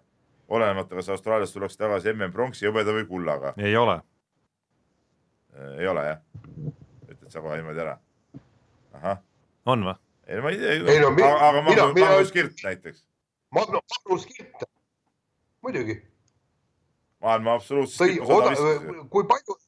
[0.49, 3.55] olenemata, kas Austraaliast tullakse tagasi MM pronksi, hõbeda või kullaga.
[3.59, 4.01] ei ole,
[5.78, 6.20] ei ole jah?
[7.09, 7.99] ütled sa kohe niimoodi ära?
[8.95, 9.18] ahah,
[9.66, 9.95] on või?
[10.26, 13.05] ei no ma ei tea, Ei no aga, mina- Magnus, mina- Magnus Kirt näiteks,
[13.55, 14.64] Magno, Magnus Kirt,
[15.62, 15.99] muidugi,
[17.20, 19.59] maailma odavistluses., kui palju,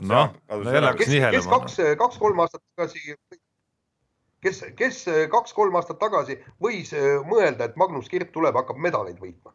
[0.00, 1.50] Noh, no jälle hakkas nihelema.
[1.58, 3.14] kaks, kaks-kolm aastat tagasi,
[4.42, 9.54] kes, kes kaks-kolm aastat tagasi võis äh, mõelda, et Magnus Kirt tuleb, hakkab medaleid võitma.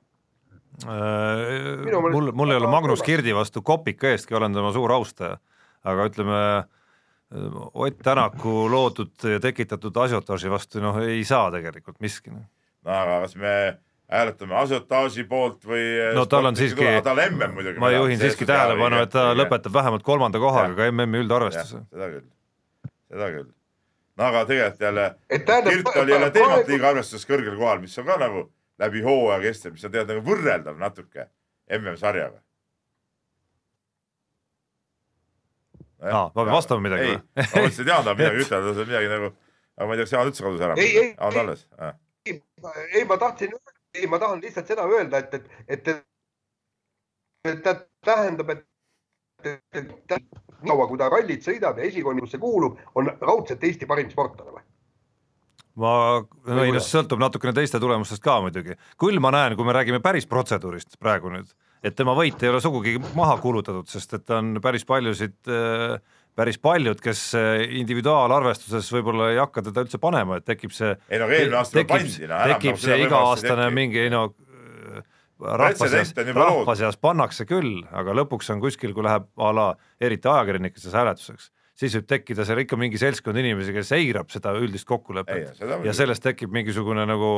[0.86, 3.02] Meelest- mul, mul ei ole Magnus.
[3.02, 5.40] Kirdi vastu kopika eestki, olen tema suur austaja,
[5.88, 6.42] aga ütleme,
[7.74, 12.32] Ott Tänaku loodud ja tekitatud asiotaaži vastu noh, ei saa tegelikult miski.
[12.32, 12.46] noh.
[12.88, 13.52] no aga kas me
[14.08, 15.82] hääletame asiotaaži poolt või?
[16.16, 17.82] No tal on siiski- tal MM muidugi.
[17.84, 21.84] ma juhin siiski tähelepanu, et ta lõpetab vähemalt kolmanda kohaga ka MM-i üldarvestuse.
[21.92, 22.30] seda küll,
[23.12, 23.52] seda küll.
[24.18, 25.46] No aga tegelikult jälle, et.
[25.46, 28.44] Kirt oli jälle teemat liiga arvestuses kõrgel kohal, mis on ka nagu
[28.82, 31.28] läbi hooaja kestev, mis on tegelikult nagu võrreldav natuke
[31.78, 32.42] MM-sarjaga.
[36.02, 37.22] Aa, ma pean vastama midagi ei, või?
[37.38, 39.30] ma mõtlesin, et Jaan tahab midagi ütelda, see on midagi nagu,
[39.78, 40.76] aga ma ei tea, kas Jaan üldse kadus ära.
[40.78, 41.40] Ei, ei, on ei.
[41.42, 41.64] alles?
[42.94, 43.56] ei, ma tahtsin,
[43.98, 46.04] ei, ma tahan lihtsalt seda öelda, et, et, et,
[47.50, 47.74] et ta
[48.06, 48.66] tähendab, et,
[49.46, 54.10] et, et nii kaua, kui ta rallit sõidab ja esikonningusse kuulub, on raudselt Eesti parim
[54.14, 54.66] sportlane või?
[55.78, 55.94] ma,
[56.26, 58.78] no ei noh, see sõltub natukene teiste tulemustest ka muidugi.
[59.00, 61.52] küll ma näen, kui me räägime päris protseduurist praegu nüüd,
[61.86, 65.38] et tema võit ei ole sugugi maha kulutatud, sest et on päris paljusid,
[66.38, 71.22] päris paljud, kes äh, individuaalarvestuses võib-olla ei hakka teda üldse panema, et tekib see ei
[71.22, 74.28] no eelmine aasta juba pandi, no enam tekib see iga-aastane mingi no
[75.40, 79.68] rahva seas rahva seas pannakse küll, aga lõpuks on kuskil, kui läheb a la
[80.02, 84.56] eriti ajakirjanike seas hääletuseks, siis võib tekkida seal ikka mingi seltskond inimesi, kes eirab seda
[84.58, 85.98] üldist kokkulepet ja muidugi.
[85.98, 87.30] sellest tekib mingisugune nagu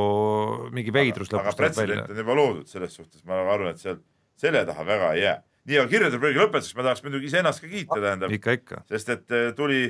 [0.76, 2.14] mingi veidrus aga lõpuks välja pretsedent.
[2.14, 4.00] on juba loodud selles suhtes, ma arvan, et seal
[4.40, 5.40] selle taha väga ei jää.
[5.70, 8.84] nii, aga kirjade projekti lõpetuseks ma tahaks muidugi iseennast ka kiita, tähendab, ikka, ikka.
[8.94, 9.84] sest et eh, tuli,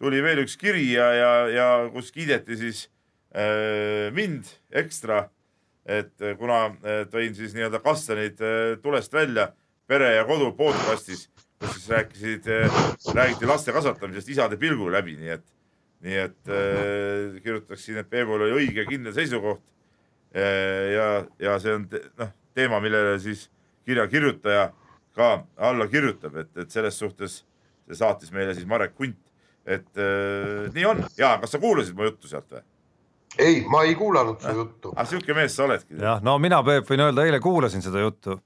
[0.00, 2.86] tuli veel üks kiri ja, ja, ja kus kiideti siis
[3.36, 5.26] äh, mind ekstra,
[5.86, 9.50] et eh, kuna eh, tõin siis nii-öelda kastanid eh, tulest välja
[9.90, 11.24] Pere ja Kodu podcastis,
[11.58, 12.44] kus siis rääkisid,
[13.14, 15.46] räägiti laste kasvatamisest isade pilgu läbi, nii et,
[16.06, 19.62] nii et äh, kirjutaksin, et Peebul oli õige kindel seisukoht.
[20.30, 21.06] ja,
[21.42, 23.48] ja see on te- noh, teema, millele siis
[23.84, 24.68] kirja kirjutaja
[25.18, 27.40] ka alla kirjutab, et, et selles suhtes
[27.90, 29.18] saatis meile siis Marek Hunt,
[29.66, 31.02] et äh, nii on.
[31.18, 32.62] ja kas sa kuulasid mu juttu sealt või?
[33.38, 34.92] ei, ma ei kuulanud su juttu.
[34.96, 35.96] ah sihuke mees sa oledki.
[36.00, 38.36] jah, no mina, Peep, võin öelda, eile kuulasin seda juttu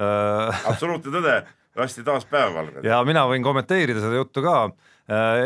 [0.00, 1.36] äh, absoluutne tõde,
[1.78, 2.86] lasti taas päevavalgele.
[2.88, 4.56] ja mina võin kommenteerida seda juttu ka.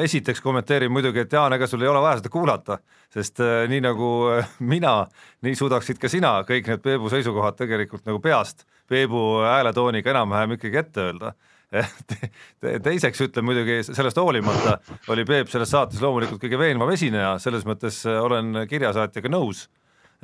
[0.05, 2.79] esiteks kommenteerin muidugi, et Jaan, ega sul ei ole vaja seda kuulata,
[3.13, 4.99] sest äh, nii nagu äh, mina,
[5.43, 10.83] nii suudaksid ka sina kõik need Peebu seisukohad tegelikult nagu peast Peebu hääletooniga enam-vähem ikkagi
[10.85, 11.33] ette öelda.
[12.87, 14.77] teiseks ütlen muidugi sellest hoolimata
[15.13, 19.67] oli Peep selles saates loomulikult kõige veenvam esineja, selles mõttes äh, olen kirjasaatjaga nõus.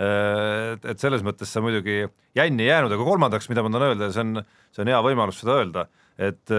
[0.03, 1.99] Et, et selles mõttes sa muidugi
[2.35, 4.39] jänni ei jäänud, aga kolmandaks, mida ma tahan öelda, see on,
[4.73, 5.83] see on hea võimalus seda öelda,
[6.17, 6.53] et,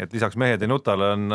[0.00, 1.26] et lisaks Mehed ei nutale on,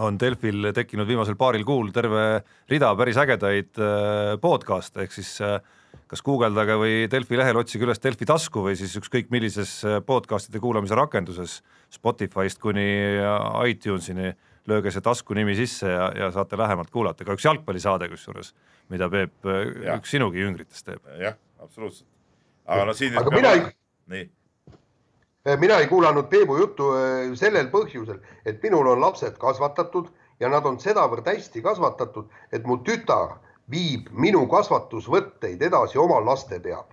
[0.00, 2.24] on Delfil tekkinud viimasel paaril kuul terve
[2.70, 5.58] rida päris ägedaid äh, podcast'e, ehk siis äh,
[6.12, 10.60] kas guugeldage või Delfi lehel otsige üles Delfi tasku või siis ükskõik millises äh, podcast'ide
[10.60, 11.60] kuulamise rakenduses
[11.92, 12.84] Spotify'st kuni
[13.70, 14.34] iTunesini,
[14.68, 18.52] lööge see tasku nimi sisse ja, ja saate lähemalt kuulata, ka üks jalgpallisaade kusjuures,
[18.92, 19.96] mida Peep, Jah.
[19.98, 21.00] üks sinugi jüngritest teeb.
[21.20, 22.08] jah, absoluutselt.
[22.68, 23.16] aga no siin.
[23.18, 23.64] Aga mina ei-
[24.12, 24.28] nii,
[25.64, 30.66] mina ei kuulanud Peebu juttu äh, sellel põhjusel, et minul on lapsed kasvatatud ja nad
[30.68, 33.38] on sedavõrd hästi kasvatatud, et mu tütar
[33.72, 36.84] viib minu kasvatusvõtteid edasi oma laste peal.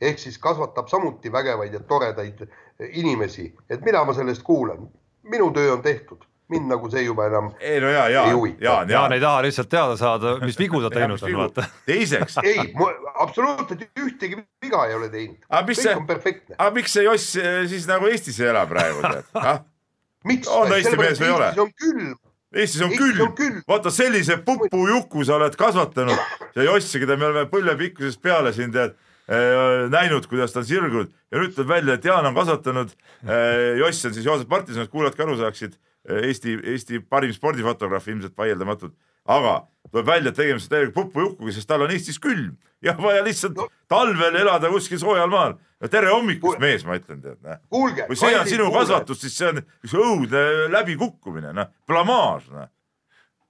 [0.00, 2.46] ehk siis kasvatab samuti vägevaid ja toredaid
[2.88, 4.88] inimesi, et mida ma sellest kuulan.
[5.22, 8.64] minu töö on tehtud, mind nagu see juba enam ei no ja, ja, ei huvita.
[8.64, 11.66] Jaan, Jaan ei taha lihtsalt teada saada, mis vigu ta teinud on, vaata.
[11.86, 12.72] teiseks, ei,
[13.14, 15.44] absoluutselt ühtegi viga ei ole teinud.
[15.52, 16.56] Kõik see- on perfektne.
[16.58, 19.60] aga miks see Joss eh, siis nagu Eestis ei ela praegu tead ah?
[20.30, 20.48] miks?
[20.48, 21.52] On ta Eesti mees või ei ole?
[21.66, 22.16] On külm,
[22.50, 23.34] Eestis on Eestis külm.
[23.38, 26.18] külm., vaata sellise pupujuku sa oled kasvatanud.
[26.56, 28.96] Ja Jossi, keda me oleme põlvepikkusest peale siin tead
[29.30, 31.12] äh, näinud, kuidas ta on sirgunud.
[31.30, 32.90] Ja nüüd tuleb välja, et Jaan on kasvatanud
[33.22, 35.78] äh,, Joss on siis Joosep Martinson, et kuulajad ka aru saaksid,
[36.10, 38.96] Eesti, Eesti parim spordifotograaf ilmselt vaieldamatult,
[39.26, 43.22] aga tuleb välja, et tegemist on täieliku pupujukuga, sest tal on Eestis külm ja vaja
[43.24, 43.68] lihtsalt No.
[43.88, 45.54] talvel elada kuskil soojal maal.
[45.90, 47.56] tere hommikust, Kuule- mees, ma ütlen tead, noh.
[47.70, 48.06] kuulge.
[48.06, 50.42] kui see on sinu kasvatus, siis see on üks õudne
[50.72, 52.68] läbikukkumine, noh, blamaaž, noh.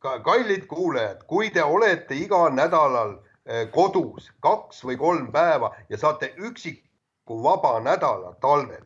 [0.01, 6.35] kallid kuulajad, kui te olete igal nädalal eh, kodus kaks või kolm päeva ja saate
[6.39, 8.85] üksiku vaba nädala talvel,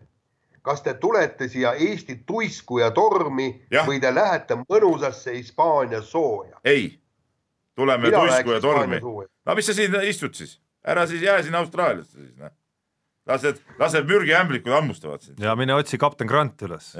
[0.64, 3.86] kas te tulete siia Eesti tuisku ja tormi Jah.
[3.86, 6.60] või te lähete mõnusasse Hispaania sooja?
[6.64, 6.88] ei,
[7.76, 11.60] tuleme Mina tuisku ja tormi no mis sa siin istud siis, ära siis jää sinna
[11.60, 12.52] Austraaliasse siis, noh.
[13.28, 16.94] lased, lased mürgiämblikud hammustavad sind, ja mine otsi kapten Grant üles.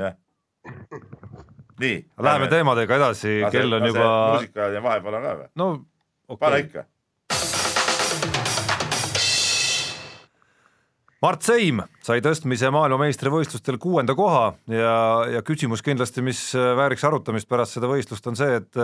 [1.80, 1.96] nii.
[2.22, 5.48] Läheme teemadega edasi, kell on juba, muusika ja vahepeal on ka või?
[5.56, 5.88] no pane
[6.28, 6.66] okei okay..
[6.68, 6.84] ikka.
[11.24, 14.94] Mart Seim sai tõstmise maailmameistrivõistlustel kuuenda koha ja,
[15.38, 18.80] ja küsimus kindlasti, mis vääriks arutamist pärast seda võistlust, on see, et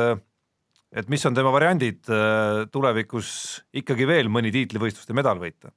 [0.91, 2.09] et mis on tema variandid
[2.72, 3.28] tulevikus
[3.76, 5.70] ikkagi veel mõni tiitlivõistluste medal võita.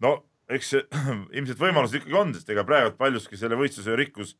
[0.00, 0.14] no
[0.54, 0.74] eks
[1.36, 4.34] ilmselt võimalused ikkagi on, sest ega praegu paljuski selle võistluse rikkus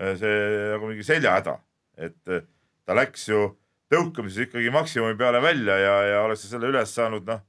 [0.00, 0.34] äh, see
[0.74, 1.56] nagu mingi seljahäda,
[1.96, 2.44] et äh,
[2.86, 3.48] ta läks ju
[3.92, 7.44] tõukamises ikkagi maksimumi peale välja ja, ja oleks ta selle üles saanud, noh,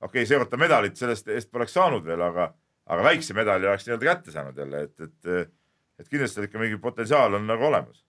[0.00, 2.50] okei okay,, seekord ta medalit sellest eest poleks saanud veel, aga,
[2.86, 5.50] aga väikse medali oleks nii-öelda kätte saanud jälle, et, et,
[5.98, 8.04] et kindlasti ikka mingi potentsiaal on nagu olemas.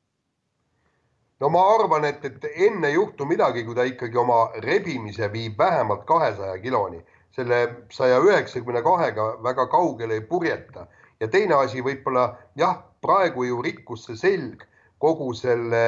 [1.39, 5.57] no ma arvan, et, et enne ei juhtu midagi, kui ta ikkagi oma rebimise viib
[5.57, 7.01] vähemalt kahesaja kiloni,
[7.35, 7.59] selle
[7.93, 10.87] saja üheksakümne kahega väga kaugele ei purjeta
[11.19, 14.65] ja teine asi võib-olla jah, praegu ju rikkus see selg
[14.99, 15.83] kogu selle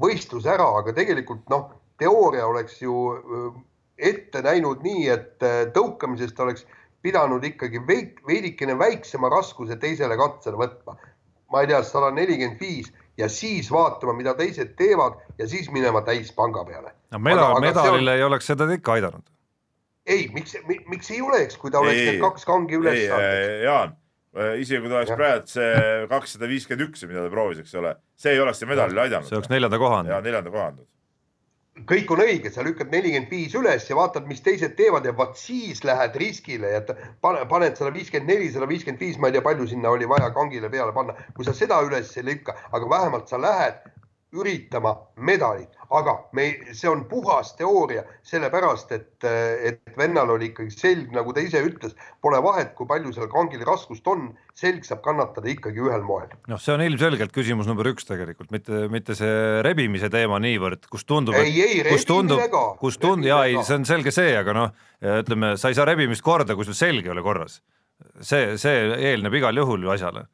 [0.00, 1.68] võistluse ära, aga tegelikult noh,
[2.00, 2.94] teooria oleks ju
[4.00, 6.66] ette näinud nii, et äh, tõukamisest oleks
[7.02, 10.96] pidanud ikkagi veik, veidikene väiksema raskuse teisele katsele võtma.
[11.50, 16.02] ma ei tea, sada nelikümmend viis ja siis vaatama, mida teised teevad ja siis minema
[16.06, 16.92] täispanga peale.
[17.10, 19.24] no medal, medalile ei oleks seda ikka aidanud.
[20.06, 23.64] ei, miks, miks ei oleks, kui ta oleks need kaks kangi üles saanud.
[23.64, 23.96] Jaan,
[24.60, 28.36] isegi kui ta oleks praegu see kakssada viiskümmend üks, mida ta proovis, eks ole, see
[28.36, 29.28] ei oleks see medalile aidanud.
[29.28, 30.30] see oleks neljanda koha ja andnud.
[30.30, 30.88] neljanda koha andnud.
[31.88, 35.38] Kõik on õige, sa lükkad nelikümmend viis üles ja vaatad, mis teised teevad ja vaat
[35.38, 39.44] siis lähed riskile ja pane, paned sada viiskümmend neli, sada viiskümmend viis, ma ei tea,
[39.46, 43.30] palju sinna oli vaja kangile peale panna, kui sa seda üles ei lükka, aga vähemalt
[43.30, 43.80] sa lähed
[44.36, 51.10] üritama medalit, aga me, see on puhas teooria, sellepärast et, et vennal oli ikkagi selg,
[51.14, 54.28] nagu ta ise ütles, pole vahet, kui palju seal kangil raskust on,
[54.58, 56.30] selg saab kannatada ikkagi ühel moel.
[56.50, 61.06] noh, see on ilmselgelt küsimus number üks tegelikult, mitte, mitte see rebimise teema niivõrd, kus
[61.08, 61.34] tundub,
[61.90, 62.44] kus tundub
[62.80, 64.74] kus tund-, jaa ei see on selge see, aga noh,
[65.20, 67.60] ütleme, sa ei saa rebimist korda, kui sul selg ei ole korras.
[68.24, 70.28] see, see eelneb igal juhul ju asjale.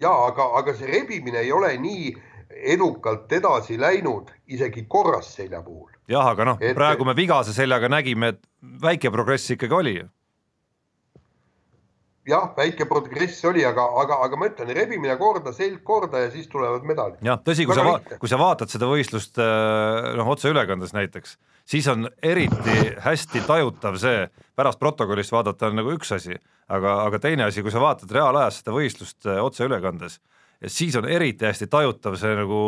[0.00, 2.14] ja aga, aga see rebimine ei ole nii
[2.50, 5.90] edukalt edasi läinud isegi korras selja puhul.
[6.08, 8.44] jah, aga noh, praegu me vigase seljaga nägime, et
[8.82, 10.06] väike progress ikkagi oli ju.
[12.30, 16.48] jah, väike progress oli, aga, aga, aga ma ütlen, rebimine korda, selg korda ja siis
[16.52, 17.18] tulevad medalid.
[17.26, 21.36] jah, tõsi, kui sa kui sa vaatad seda võistlust äh, noh, otseülekandes näiteks,
[21.66, 26.38] siis on eriti hästi tajutav see, pärast protokollist vaadata on nagu üks asi,
[26.68, 30.20] aga, aga teine asi, kui sa vaatad reaalajas seda võistlust äh, otseülekandes
[30.60, 32.60] ja siis on eriti hästi tajutav see nagu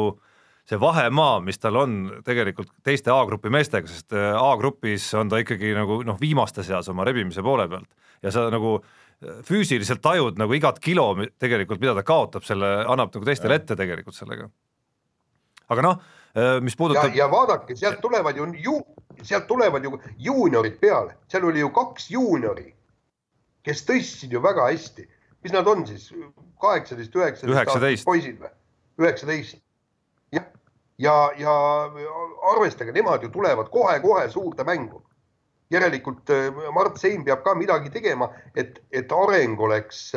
[0.69, 5.73] see vahemaa, mis tal on tegelikult teiste A-grupi meestega, sest äh, A-grupis on ta ikkagi
[5.77, 7.89] nagu noh, viimaste seas oma rebimise poole pealt
[8.25, 11.11] ja sa nagu äh, füüsiliselt tajud nagu igat kilo
[11.41, 14.49] tegelikult, mida ta kaotab, selle annab nagu teistele ette tegelikult sellega.
[15.69, 16.01] aga noh,
[16.65, 18.79] mis ja puudutab,, ja vaadake, sealt tulevad ju, ju,
[19.23, 22.69] sealt tulevad ju juuniorid peale, seal oli ju kaks juuniori,
[23.65, 25.09] kes tõstsid ju väga hästi.
[25.43, 26.09] Mis nad on siis,
[26.61, 28.51] kaheksateist, üheksateist poisid või?
[28.99, 29.61] üheksateist.
[30.35, 30.49] jah,
[30.99, 31.55] ja, ja
[32.55, 35.03] arvestage, nemad ju tulevad kohe-kohe suurde mängu.
[35.71, 40.15] järelikult äh, Mart Seim peab ka midagi tegema, et, et areng oleks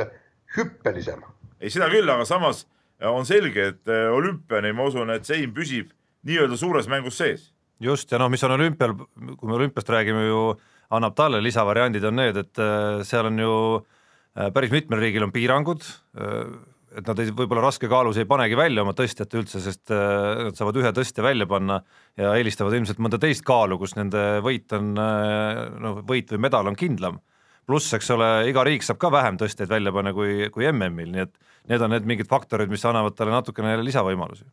[0.55, 1.23] hüppelisem
[1.61, 2.65] ei, seda küll, aga samas
[3.05, 5.91] on selge, et äh, olümpiani ma usun, et Seim püsib
[6.27, 7.51] nii-öelda suures mängus sees.
[7.79, 8.93] just ja noh, mis on olümpial,
[9.37, 10.43] kui me olümpiast räägime ju,
[10.91, 14.00] annab talle lisavariandid on need, et äh, seal on ju äh,
[14.33, 15.87] päris mitmel riigil on piirangud,
[16.19, 16.53] äh,
[16.99, 20.89] et nad ei, võib-olla raskekaalus ei panegi välja oma tõstjat üldse, sest nad saavad ühe
[20.91, 21.77] tõstja välja panna
[22.19, 26.75] ja eelistavad ilmselt mõnda teist kaalu, kus nende võit on noh, võit või medal on
[26.75, 27.21] kindlam.
[27.63, 31.23] pluss, eks ole, iga riik saab ka vähem tõstjaid välja panna kui, kui MM-il, nii
[31.23, 31.31] et
[31.71, 34.43] need on need mingid faktorid, mis annavad talle natukene lisavõimalusi.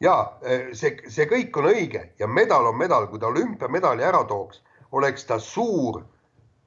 [0.00, 0.14] Ja
[0.72, 4.62] see, see kõik on õige ja medal on medal, kui ta olümpiamedali ära tooks,
[4.96, 6.00] oleks ta suur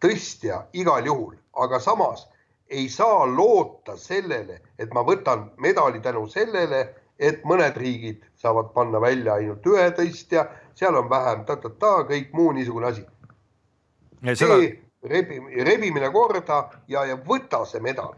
[0.04, 2.28] tõstja igal juhul, aga samas
[2.70, 6.88] ei saa loota sellele, et ma võtan medali tänu sellele,
[7.20, 12.52] et mõned riigid saavad panna välja ainult ühe tõstja, seal on vähem ta-ta-ta, kõik muu
[12.56, 13.06] niisugune asi.
[14.24, 14.58] Seda...
[15.10, 18.16] rebi, rebimine korda ja, ja võta see medal.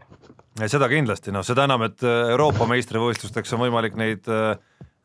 [0.66, 4.54] seda kindlasti, noh, seda enam, et Euroopa meistrivõistlusteks on võimalik neid äh,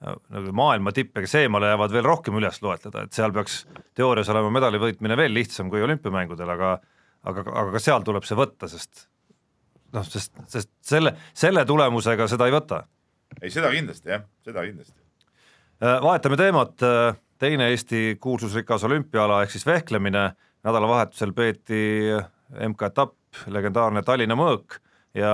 [0.02, 3.66] nagu maailma tippidest eemale jäävad veel rohkem üles loetleda, et seal peaks
[3.98, 6.78] teoorias olema medali võitmine veel lihtsam kui olümpiamängudel, aga
[7.28, 9.08] aga, aga ka seal tuleb see võtta, sest
[9.96, 12.84] noh, sest, sest selle, selle tulemusega seda ei võta.
[13.40, 14.98] ei, seda kindlasti jah, seda kindlasti.
[15.82, 20.32] Äh, vahetame teemat, äh, teine Eesti kuulsusrikas olümpiaala ehk siis vehklemine,
[20.66, 21.82] nädalavahetusel peeti
[22.68, 23.18] MK-etapp,
[23.50, 24.78] legendaarne Tallinna mõõk
[25.18, 25.32] ja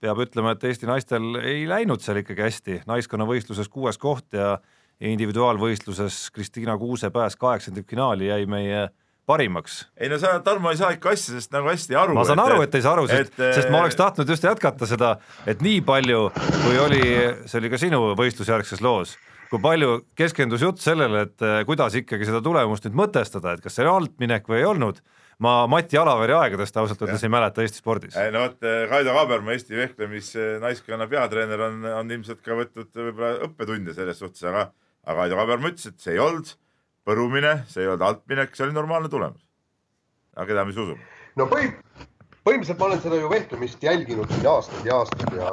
[0.00, 4.58] peab ütlema, et Eesti naistel ei läinud seal ikkagi hästi, naiskonnavõistluses kuues koht ja
[5.00, 8.88] individuaalvõistluses Kristiina Kuuse pääs kaheksandikfinaali jäi meie
[9.30, 9.80] parimaks.
[9.96, 12.18] ei no sa, Tarmo, ei saa ikka asjadest nagu hästi aru.
[12.18, 14.90] ma saan et, aru, et ei saa aru, sest, sest ma oleks tahtnud just jätkata
[14.90, 15.16] seda,
[15.50, 16.26] et nii palju,
[16.64, 17.02] kui oli,
[17.46, 19.16] see oli ka sinu võistlusjärgses loos,
[19.50, 23.86] kui palju keskendus jutt sellele, et kuidas ikkagi seda tulemust nüüd mõtestada, et kas see
[23.86, 25.02] oli altminek või ei olnud
[25.40, 28.16] ma Mati Alaveri aegadest ausalt öeldes ei mäleta Eesti spordis.
[28.32, 33.94] no vot, eh, Kaido Kaaberma, Eesti vehklemisnaiskonna peatreener on, on ilmselt ka võtnud võib-olla õppetunde
[33.96, 34.68] selles suhtes, aga,
[35.06, 36.52] aga Kaido Kaaberma ütles, et see ei olnud
[37.08, 39.42] põrumine, see ei olnud altminek, see oli normaalne tulemus.
[40.36, 41.08] aga keda me siis usume?
[41.36, 41.72] no põhi,
[42.44, 45.50] põhimõtteliselt ma olen seda ju vehklemist jälginud siin aastaid ja aastaid ja,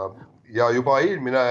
[0.60, 1.43] ja juba eelmine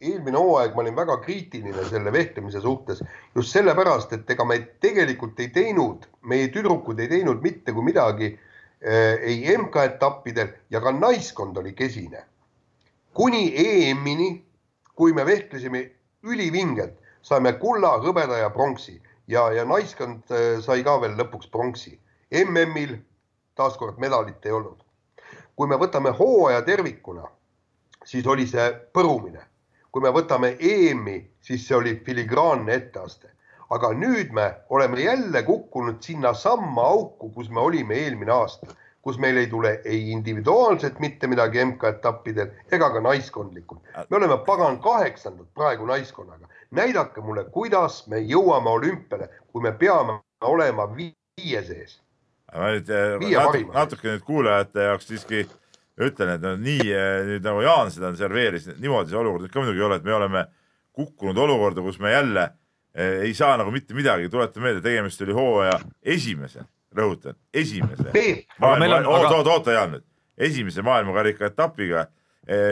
[0.00, 3.00] eelmine hooaeg ma olin väga kriitiline selle vehklemise suhtes
[3.34, 8.34] just sellepärast, et ega me tegelikult ei teinud, meie tüdrukud ei teinud mitte kui midagi
[8.34, 12.24] äh, ei MK-etappidel ja ka naiskond oli kesine.
[13.16, 14.28] kuni EM-ini,
[14.92, 15.80] kui me vehklesime
[16.22, 21.98] ülivingelt, saime kulla, hõbeda ja pronksi ja, ja naiskond äh, sai ka veel lõpuks pronksi.
[22.44, 22.96] MM-il
[23.54, 24.82] taaskord medalit ei olnud.
[25.56, 27.24] kui me võtame hooaja tervikuna,
[28.04, 29.40] siis oli see põrumine
[29.96, 33.30] kui me võtame EM-i, siis see oli filigraanne etteaste.
[33.74, 39.40] aga nüüd me oleme jälle kukkunud sinnasamma auku, kus me olime eelmine aasta, kus meil
[39.40, 43.80] ei tule ei individuaalselt mitte midagi MK-etappidel ega ka naiskondlikult.
[44.10, 46.46] me oleme pagan kaheksandad praegu naiskonnaga.
[46.70, 52.00] Näidake mulle, kuidas me jõuame olümpiale, kui me peame olema viie sees.
[52.54, 52.90] ma nüüd
[53.20, 55.46] natuke, natuke nüüd kuulajate jaoks siiski
[55.96, 59.80] ütlen, et no nii eh, nüüd nagu Jaan seda serveeris, niimoodi see olukord ikka muidugi
[59.80, 60.44] ei ole, et me oleme
[60.96, 62.44] kukkunud olukorda, kus me jälle
[62.94, 68.10] eh, ei saa nagu mitte midagi, tuletan meelde, tegemist oli hooaja esimese, rõhutan, esimese.
[68.60, 70.06] oota, oota, oota Jaan nüüd,
[70.36, 72.06] esimese maailmakarika etapiga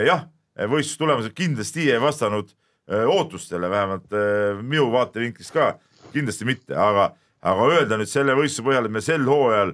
[0.05, 5.73] jah, võistlustulemused kindlasti ei vastanud eh, ootustele, vähemalt eh, minu vaatevinklist ka
[6.13, 7.09] kindlasti mitte, aga,
[7.41, 9.73] aga öelda nüüd selle võistluse põhjal, et me sel hooajal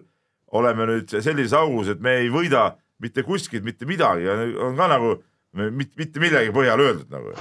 [0.51, 5.15] oleme nüüd sellises augus, et me ei võida mitte kuskilt mitte midagi on ka nagu
[5.53, 7.33] mitte, mitte millegi põhjal öeldud nagu.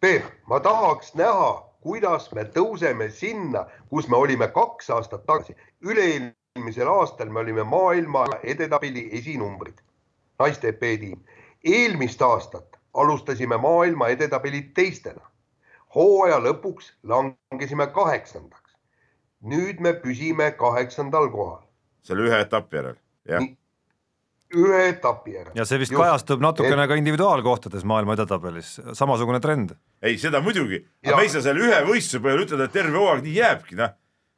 [0.00, 1.50] Peep, ma tahaks näha,
[1.82, 5.56] kuidas me tõuseme sinna, kus me olime kaks aastat tagasi.
[5.82, 9.80] üle-eelmisel aastal me olime maailma edetabeli esinumbrid,
[10.38, 11.18] naiste EP-tiim.
[11.64, 15.24] eelmist aastat alustasime maailma edetabeli teistena.
[15.94, 18.76] hooaja lõpuks langesime kaheksandaks.
[19.42, 21.62] nüüd me püsime kaheksandal kohal.
[22.02, 22.96] selle ühe etapi järel
[24.56, 25.52] ühe etapi järel.
[25.56, 26.00] ja see vist Just.
[26.00, 26.90] kajastub natukene et...
[26.90, 29.74] ka individuaalkohtades maailma edetabelis, samasugune trend.
[30.02, 33.24] ei, seda muidugi, aga me ei saa selle ühe võistluse põhjal ütelda, et terve hooaeg
[33.26, 33.92] nii jääbki, noh.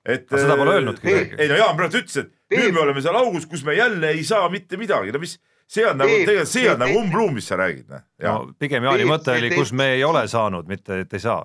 [0.04, 0.26] et.
[0.32, 1.38] seda pole äh, öelnudki keegi.
[1.38, 2.64] ei no Jaan praegu ütles, et Peep.
[2.64, 5.36] nüüd me oleme seal augus, kus me jälle ei saa mitte midagi, no mis,
[5.70, 8.04] see on nagu, tegelikult see on nagu umbluum, mis sa räägid, noh.
[8.26, 11.44] no pigem Jaani mõte oli, kus me ei ole saanud, mitte et ei saa.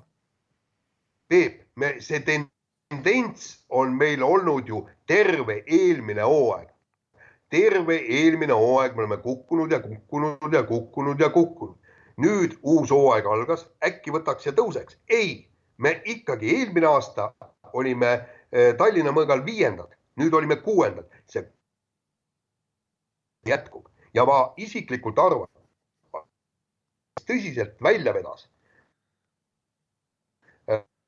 [1.29, 6.75] Peep, me, see tendents on meil olnud ju terve eelmine hooaeg
[7.49, 11.75] terve eelmine hooaeg me oleme kukkunud ja kukkunud ja kukkunud ja kukkunud.
[12.17, 14.97] nüüd uus hooaeg algas, äkki võtaks ja tõuseks.
[15.09, 17.33] ei, me ikkagi eelmine aasta
[17.73, 18.11] olime
[18.51, 21.09] eh, Tallinna mõõgal viiendad, nüüd olime kuuendad.
[21.25, 21.43] see
[23.45, 25.49] jätkub ja ma isiklikult arvan,
[27.25, 28.47] tõsiselt välja vedas.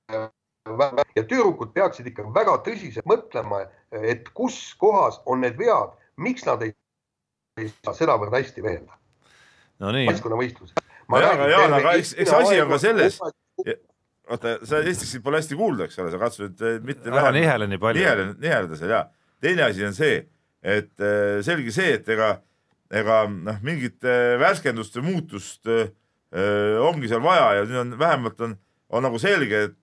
[0.08, 6.62] ja tüdrukud peaksid ikka väga tõsiselt mõtlema, et kus kohas on need vead, miks nad
[6.64, 6.74] ei,
[7.60, 8.98] ei saa sedavõrd hästi veelda
[9.84, 10.74] no nii, võistkonnavõistluses.
[11.08, 13.20] Jaa, aga Jaan, aga eks- eks asi on ka selles-
[14.28, 17.68] oota, sa esiteks sind pole hästi kuulda, eks ole, sa katsud eh, mitte ära nihele
[17.72, 18.02] nii palju.
[18.02, 19.04] nihele, niheleda seal ja
[19.42, 20.18] teine asi on see,
[20.62, 22.34] et eh, selge see, et ega,
[22.94, 25.92] ega noh, mingit eh, värskendust või muutust eh,
[26.32, 28.58] eh, ongi seal vaja ja nüüd on vähemalt on,
[28.90, 29.80] on nagu selge, et,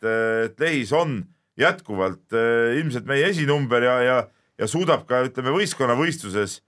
[0.49, 1.19] et Lehis on
[1.61, 4.21] jätkuvalt eh, ilmselt meie esinumber ja, ja,
[4.61, 6.63] ja suudab ka ütleme võistkonnavõistluses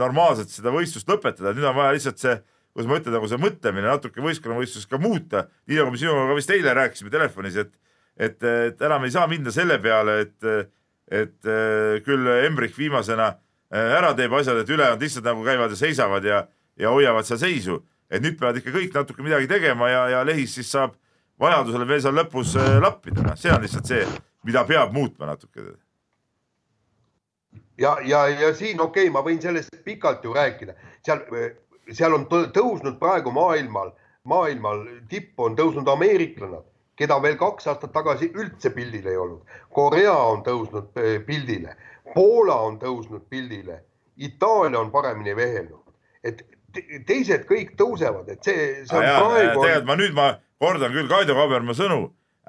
[0.00, 2.38] normaalselt seda võistlust lõpetada, nüüd on vaja lihtsalt see
[2.72, 6.52] kuidas ma ütlen, nagu see mõtlemine natuke võistkonnavõistluses ka muuta, nii nagu me sinuga vist
[6.54, 7.74] eile rääkisime telefonis, et
[8.16, 10.70] et, et enam ei saa minna selle peale, et,
[11.20, 11.50] et
[12.06, 13.28] küll Embrich viimasena
[13.70, 16.46] ära teeb asjad, et ülejäänud lihtsalt nagu käivad ja seisavad ja,
[16.78, 17.82] ja hoiavad seal seisu.
[18.10, 20.94] et nüüd peavad ikka kõik natuke midagi tegema ja, ja Lehis siis saab
[21.40, 24.06] vajadusel veel seal lõpus eh, lappida, noh, see on lihtsalt see,
[24.48, 25.66] mida peab muutma natuke.
[27.78, 30.74] ja, ja, ja siin okei okay,, ma võin sellest pikalt ju rääkida,
[31.06, 31.22] seal,
[31.92, 33.92] seal on tõ- tõusnud praegu maailmal,
[34.24, 36.66] maailmal tippu on tõusnud ameeriklannad,
[36.98, 39.44] keda veel kaks aastat tagasi üldse pildil ei olnud.
[39.70, 40.90] Korea on tõusnud
[41.26, 41.76] pildile,
[42.14, 43.82] Poola on tõusnud pildile,
[44.18, 45.84] Itaalia on paremini vehelnud,
[46.24, 46.42] et
[46.74, 50.28] te- teised kõik tõusevad, et see, see on praegu tegelikult ma nüüd ma
[50.58, 52.08] kordan küll Kaido Kaberma sõnu,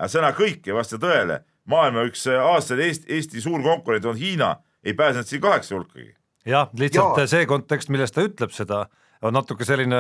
[0.10, 1.44] sõna kõik ei vasta tõele.
[1.70, 6.16] maailma üks eh, aastaid Eesti, Eesti suur konkurent on Hiina, ei pääsenud siin kaheksa hulkagi.
[6.46, 7.28] jah, lihtsalt Jaa.
[7.28, 8.88] see kontekst, milles ta ütleb seda,
[9.22, 9.96] on natuke selline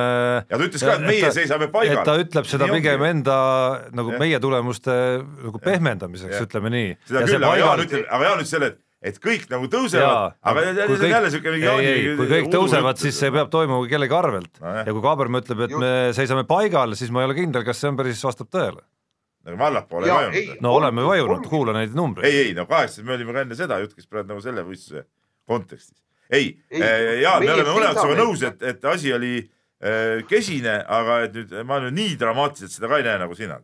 [0.49, 1.99] ja ta ütles ka, et meie seisame paigal.
[1.99, 3.09] et ta ütleb seda Nii pigem ongi.
[3.11, 3.37] enda
[3.93, 4.19] nagu Jah.
[4.19, 4.91] meie tulemuste
[5.45, 6.93] nagu pehmendamiseks, ütleme nii.
[7.05, 10.61] seda küll, aga Jaan ütleb, aga Jaan ütles selle, et, et kõik nagu tõusevad, aga
[10.63, 13.51] kui see on kõik- jälle siuke mingi ei, ei, kui kõik tõusevad, siis see peab
[13.53, 14.85] toimuma kellegi arvelt Nojah.
[14.87, 17.91] ja kui Kaaberma ütleb, et me seisame paigal, siis ma ei ole kindel, kas see
[17.91, 18.83] on päris, vastab tõele.
[19.47, 20.57] nagu me allapoole ei vajunud ei..
[20.61, 22.27] no oleme vajunud, kuula neid numbreid.
[22.27, 25.05] ei, ei no kaheksa, me olime ka enne seda, jutt käis praegu nagu selle võistluse
[25.47, 25.95] kontekstis.
[26.29, 30.75] ei, Ei, ei, Jaan, me oleme mõlemad sinuga nõus, et, et asi oli äh, kesine,
[30.85, 33.61] aga et nüüd ma nüüd nii dramaatiliselt seda ka ei näe nagu sina.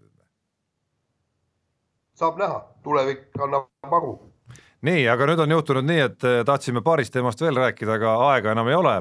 [2.16, 4.16] saab näha, tulevik annab aru
[4.86, 8.54] nii, aga nüüd on juhtunud nii, et eh, tahtsime paarist teemast veel rääkida, aga aega
[8.56, 9.00] enam ei ole.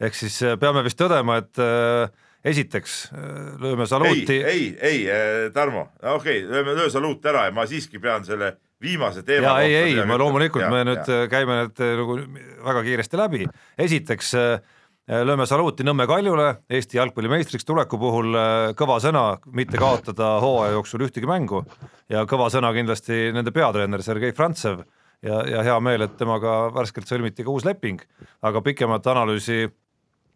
[0.00, 2.08] ehk siis eh, peame vist tõdema, et eh,
[2.44, 2.96] esiteks
[3.60, 4.36] lööme ei, saluuti.
[4.44, 9.22] ei, ei, Tarmo, okei okay,, lööme, löö saluut ära ja ma siiski pean selle viimase
[9.22, 10.18] teema ja ei, ei, ütlema.
[10.20, 12.16] loomulikult, me nüüd äh, käime need äh, nagu
[12.66, 13.46] väga kiiresti läbi.
[13.86, 14.74] esiteks äh,
[15.28, 20.76] lööme saluuti Nõmme Kaljule Eesti jalgpalli meistriks tuleku puhul äh, kõva sõna, mitte kaotada hooaja
[20.78, 21.64] jooksul ühtegi mängu
[22.12, 24.84] ja kõva sõna kindlasti nende peatreener Sergei Frantsev
[25.22, 28.02] ja, ja hea meel, et temaga värskelt sõlmiti ka uus leping,
[28.42, 29.68] aga pikemat analüüsi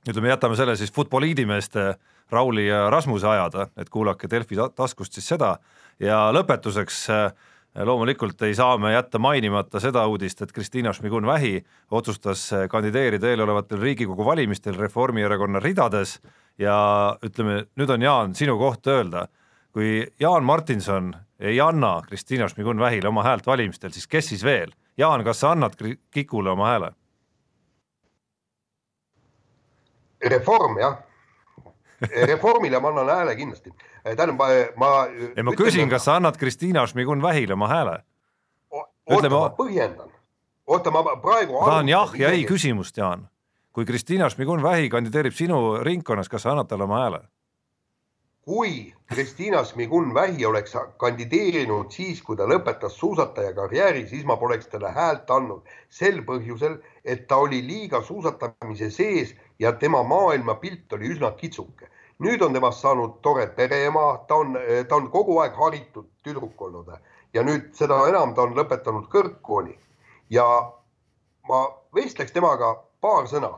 [0.08, 1.94] ütleme, jätame selle siis Futboliidimeeste
[2.30, 5.56] Rauli ja Rasmuse ajada, et kuulake Delfi ta- taskust siis seda.
[6.00, 7.32] Ja lõpetuseks äh,
[7.84, 13.80] loomulikult ei saa me jätta mainimata seda uudist, et Kristina Šmigun-Vähi otsustas äh, kandideerida eelolevatel
[13.80, 16.18] Riigikogu valimistel Reformierakonna ridades.
[16.58, 19.28] Ja ütleme, nüüd on Jaan sinu koht öelda,
[19.72, 24.72] kui Jaan Martinson ei anna Kristina Šmigun-Vähile oma häält valimistel, siis kes siis veel?
[24.98, 25.76] Jaan, kas sa annad
[26.10, 26.92] Kikule oma hääle?
[30.22, 30.98] reform jah,
[32.26, 33.72] reformile ma annan hääle kindlasti,
[34.02, 34.90] tähendab ma, ma.
[35.36, 37.98] ei ma küsin, kas sa annad Kristina Šmigun-Vähile oma hääle?
[38.72, 40.10] oota, ma põhjendan,
[40.66, 41.60] oota, ma praegu.
[41.60, 42.44] ma tahan jah ja ei.
[42.46, 43.28] küsimust, Jaan.
[43.72, 47.22] kui Kristina Šmigun-Vähi kandideerib sinu ringkonnas, kas sa annad talle oma hääle?
[48.48, 54.88] Kui Kristina Smigun-Vähi oleks kandideerinud siis, kui ta lõpetas suusataja karjääri, siis ma poleks talle
[54.94, 55.68] häält andnud.
[55.92, 61.92] Sel põhjusel, et ta oli liiga suusatamise sees ja tema maailmapilt oli üsna kitsuke.
[62.18, 64.56] nüüd on temast saanud tore pereema, ta on,
[64.88, 66.88] ta on kogu aeg haritud tüdruk olnud.
[67.34, 69.76] Ja nüüd seda enam ta on lõpetanud kõrgkooli.
[70.30, 70.46] Ja
[71.48, 73.52] ma vestleks temaga paar sõna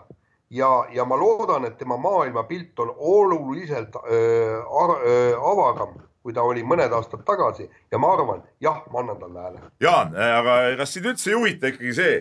[0.51, 6.43] ja, ja ma loodan, et tema maailmapilt on oluliselt öö, ar, öö, avaram, kui ta
[6.45, 7.69] oli mõned aastad tagasi.
[7.93, 9.63] Ja ma arvan, jah, ma annan talle hääle.
[9.81, 12.17] Jaan, aga kas sind üldse ei huvita ikkagi see,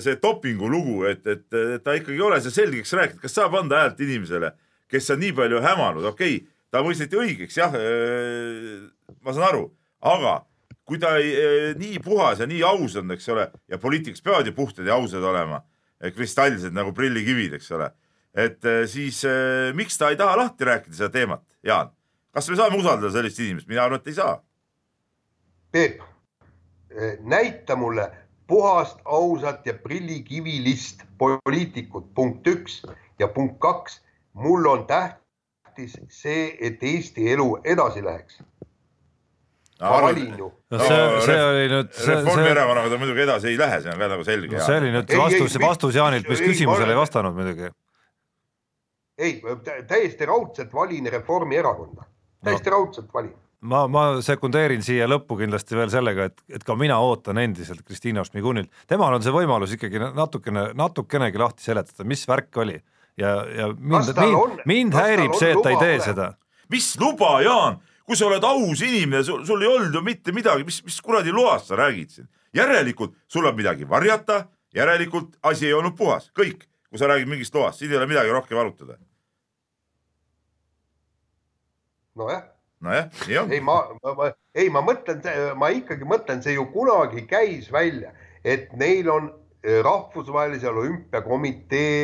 [0.00, 3.58] see dopingu lugu, et, et, et ta ikkagi ei ole see selgeks rääkinud, kas saab
[3.60, 4.54] anda häält inimesele,
[4.90, 7.74] kes on nii palju hämanud, okei okay,, ta mõisteti õigeks, jah,
[9.20, 9.66] ma saan aru,
[10.06, 10.38] aga
[10.88, 14.56] kui ta ei, nii puhas ja nii aus on, eks ole, ja poliitikas peavad ju
[14.56, 15.60] puhtad ja ausad olema,
[16.14, 17.90] kristalsed nagu prillikivid, eks ole,
[18.34, 21.92] et eh, siis eh, miks ta ei taha lahti rääkida seda teemat, Jaan?
[22.30, 24.38] kas me saame usaldada sellist inimest, mina arvan, et ei saa
[25.70, 26.00] Peep,
[27.22, 28.08] näita mulle
[28.50, 32.80] puhast, ausat ja prillikivilist poliitikut, punkt üks
[33.18, 34.00] ja punkt kaks,
[34.32, 38.40] mul on tähtis see, et Eesti elu edasi läheks.
[39.80, 40.48] Ma valin ju.
[40.70, 44.00] no see, see oli nüüd, see, see, Reformierakonnaga ta muidugi edasi ei lähe, see on
[44.02, 44.62] ka nagu selge.
[44.64, 47.70] see oli nüüd Ei, vastus, vastus Jaanilt, mis ei, küsimusele ei vastanud muidugi.
[49.20, 49.38] ei,
[49.88, 52.08] täiesti raudselt valin Reformierakonda,
[52.44, 53.34] täiesti raudselt valin.
[53.60, 58.24] ma, ma sekundeerin siia lõppu kindlasti veel sellega, et, et ka mina ootan endiselt Kristiina
[58.28, 62.78] Šmigunilt, temal on see võimalus ikkagi natukene, natukenegi lahti seletada, mis värk oli
[63.20, 66.08] ja, ja mind mind, mind häirib see, et ta ei tee olemas?
[66.08, 66.32] seda.
[66.72, 70.64] mis luba, Jaan, kui sa oled aus inimene, sul, sul ei olnud ju mitte midagi,
[70.66, 72.26] mis, mis kuradi loast sa räägid siin?
[72.58, 74.40] järelikult sul on midagi varjata,
[74.74, 78.32] järelikult asi ei olnud puhas, kõik, kui sa räägid mingist loast, siin ei ole midagi
[78.34, 78.98] rohkem arutada.
[82.18, 82.42] nojah,
[82.82, 85.22] nojah, nii on ei, ma, ma, ei, ma mõtlen,
[85.54, 88.10] ma ikkagi mõtlen, see ju kunagi käis välja,
[88.42, 89.30] et neil on
[89.62, 92.02] eh, rahvusvahelise olümpiakomitee,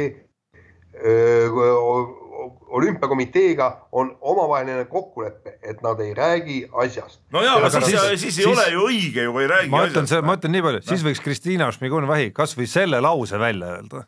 [2.67, 7.21] olümpiakomiteega on omavaheline kokkulepe, et nad ei räägi asjast.
[7.33, 9.85] no jaa, aga siis, siis- siis, ei ole ju õige ju, kui ei räägi ma
[9.87, 14.05] ütlen, ma ütlen nii palju, siis võiks Kristiina Šmigun-Vähi kasvõi selle lause välja öelda,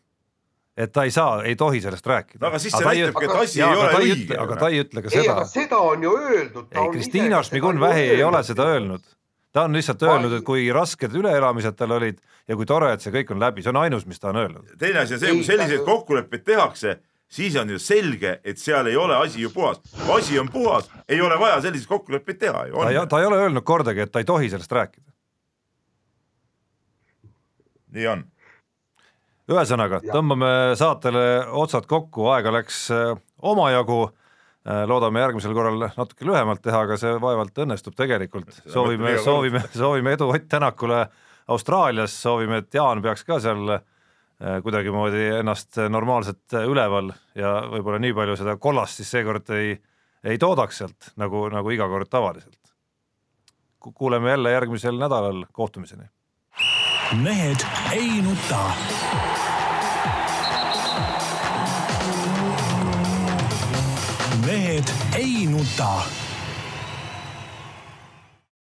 [0.77, 2.41] et ta ei saa, ei tohi sellest rääkida.
[2.41, 4.83] no aga siis see näitabki, et asi ei ole ta ei õige aga ta ei
[4.85, 5.45] ütle ka ei, seda aga.
[5.45, 6.67] seda on ju öeldud.
[6.73, 9.03] ei, Kristiina Šmigun-Vähi ei ole seda öelnud.
[9.53, 12.19] ta on lihtsalt öelnud, et kui rasked üleelamised tal olid
[12.49, 14.75] ja kui tore, et see kõik on läbi, see on ainus, mis ta on öelnud.
[14.79, 16.99] teine asi on see, Ei, kui selliseid kokkuleppeid tehakse,
[17.29, 19.81] siis on ju selge, et seal ei ole asi ju puhas.
[20.07, 22.83] kui asi on puhas, ei ole vaja selliseid kokkuleppeid teha ju.
[22.83, 25.13] ta ei, ta ei ole öelnud kordagi, et ta ei tohi sellest rääkida.
[27.97, 28.25] nii on.
[29.49, 31.27] ühesõnaga, tõmbame saatele
[31.65, 33.13] otsad kokku, aega läks äh,
[33.43, 34.09] omajagu.
[34.87, 38.51] loodame järgmisel korral natuke lühemalt teha, aga see vaevalt õnnestub tegelikult.
[38.67, 41.07] soovime, soovime, soovime edu Ott Tänakule
[41.49, 43.81] Austraalias, soovime, et Jaan peaks ka seal äh,
[44.63, 49.73] kuidagimoodi ennast normaalselt üleval ja võib-olla nii palju seda kollast siis seekord ei,
[50.23, 52.59] ei toodaks sealt nagu, nagu iga kord tavaliselt.
[53.79, 56.05] kuuleme jälle järgmisel nädalal, kohtumiseni.
[57.23, 58.63] mehed ei nuta.
[64.47, 66.28] mehed ei nuta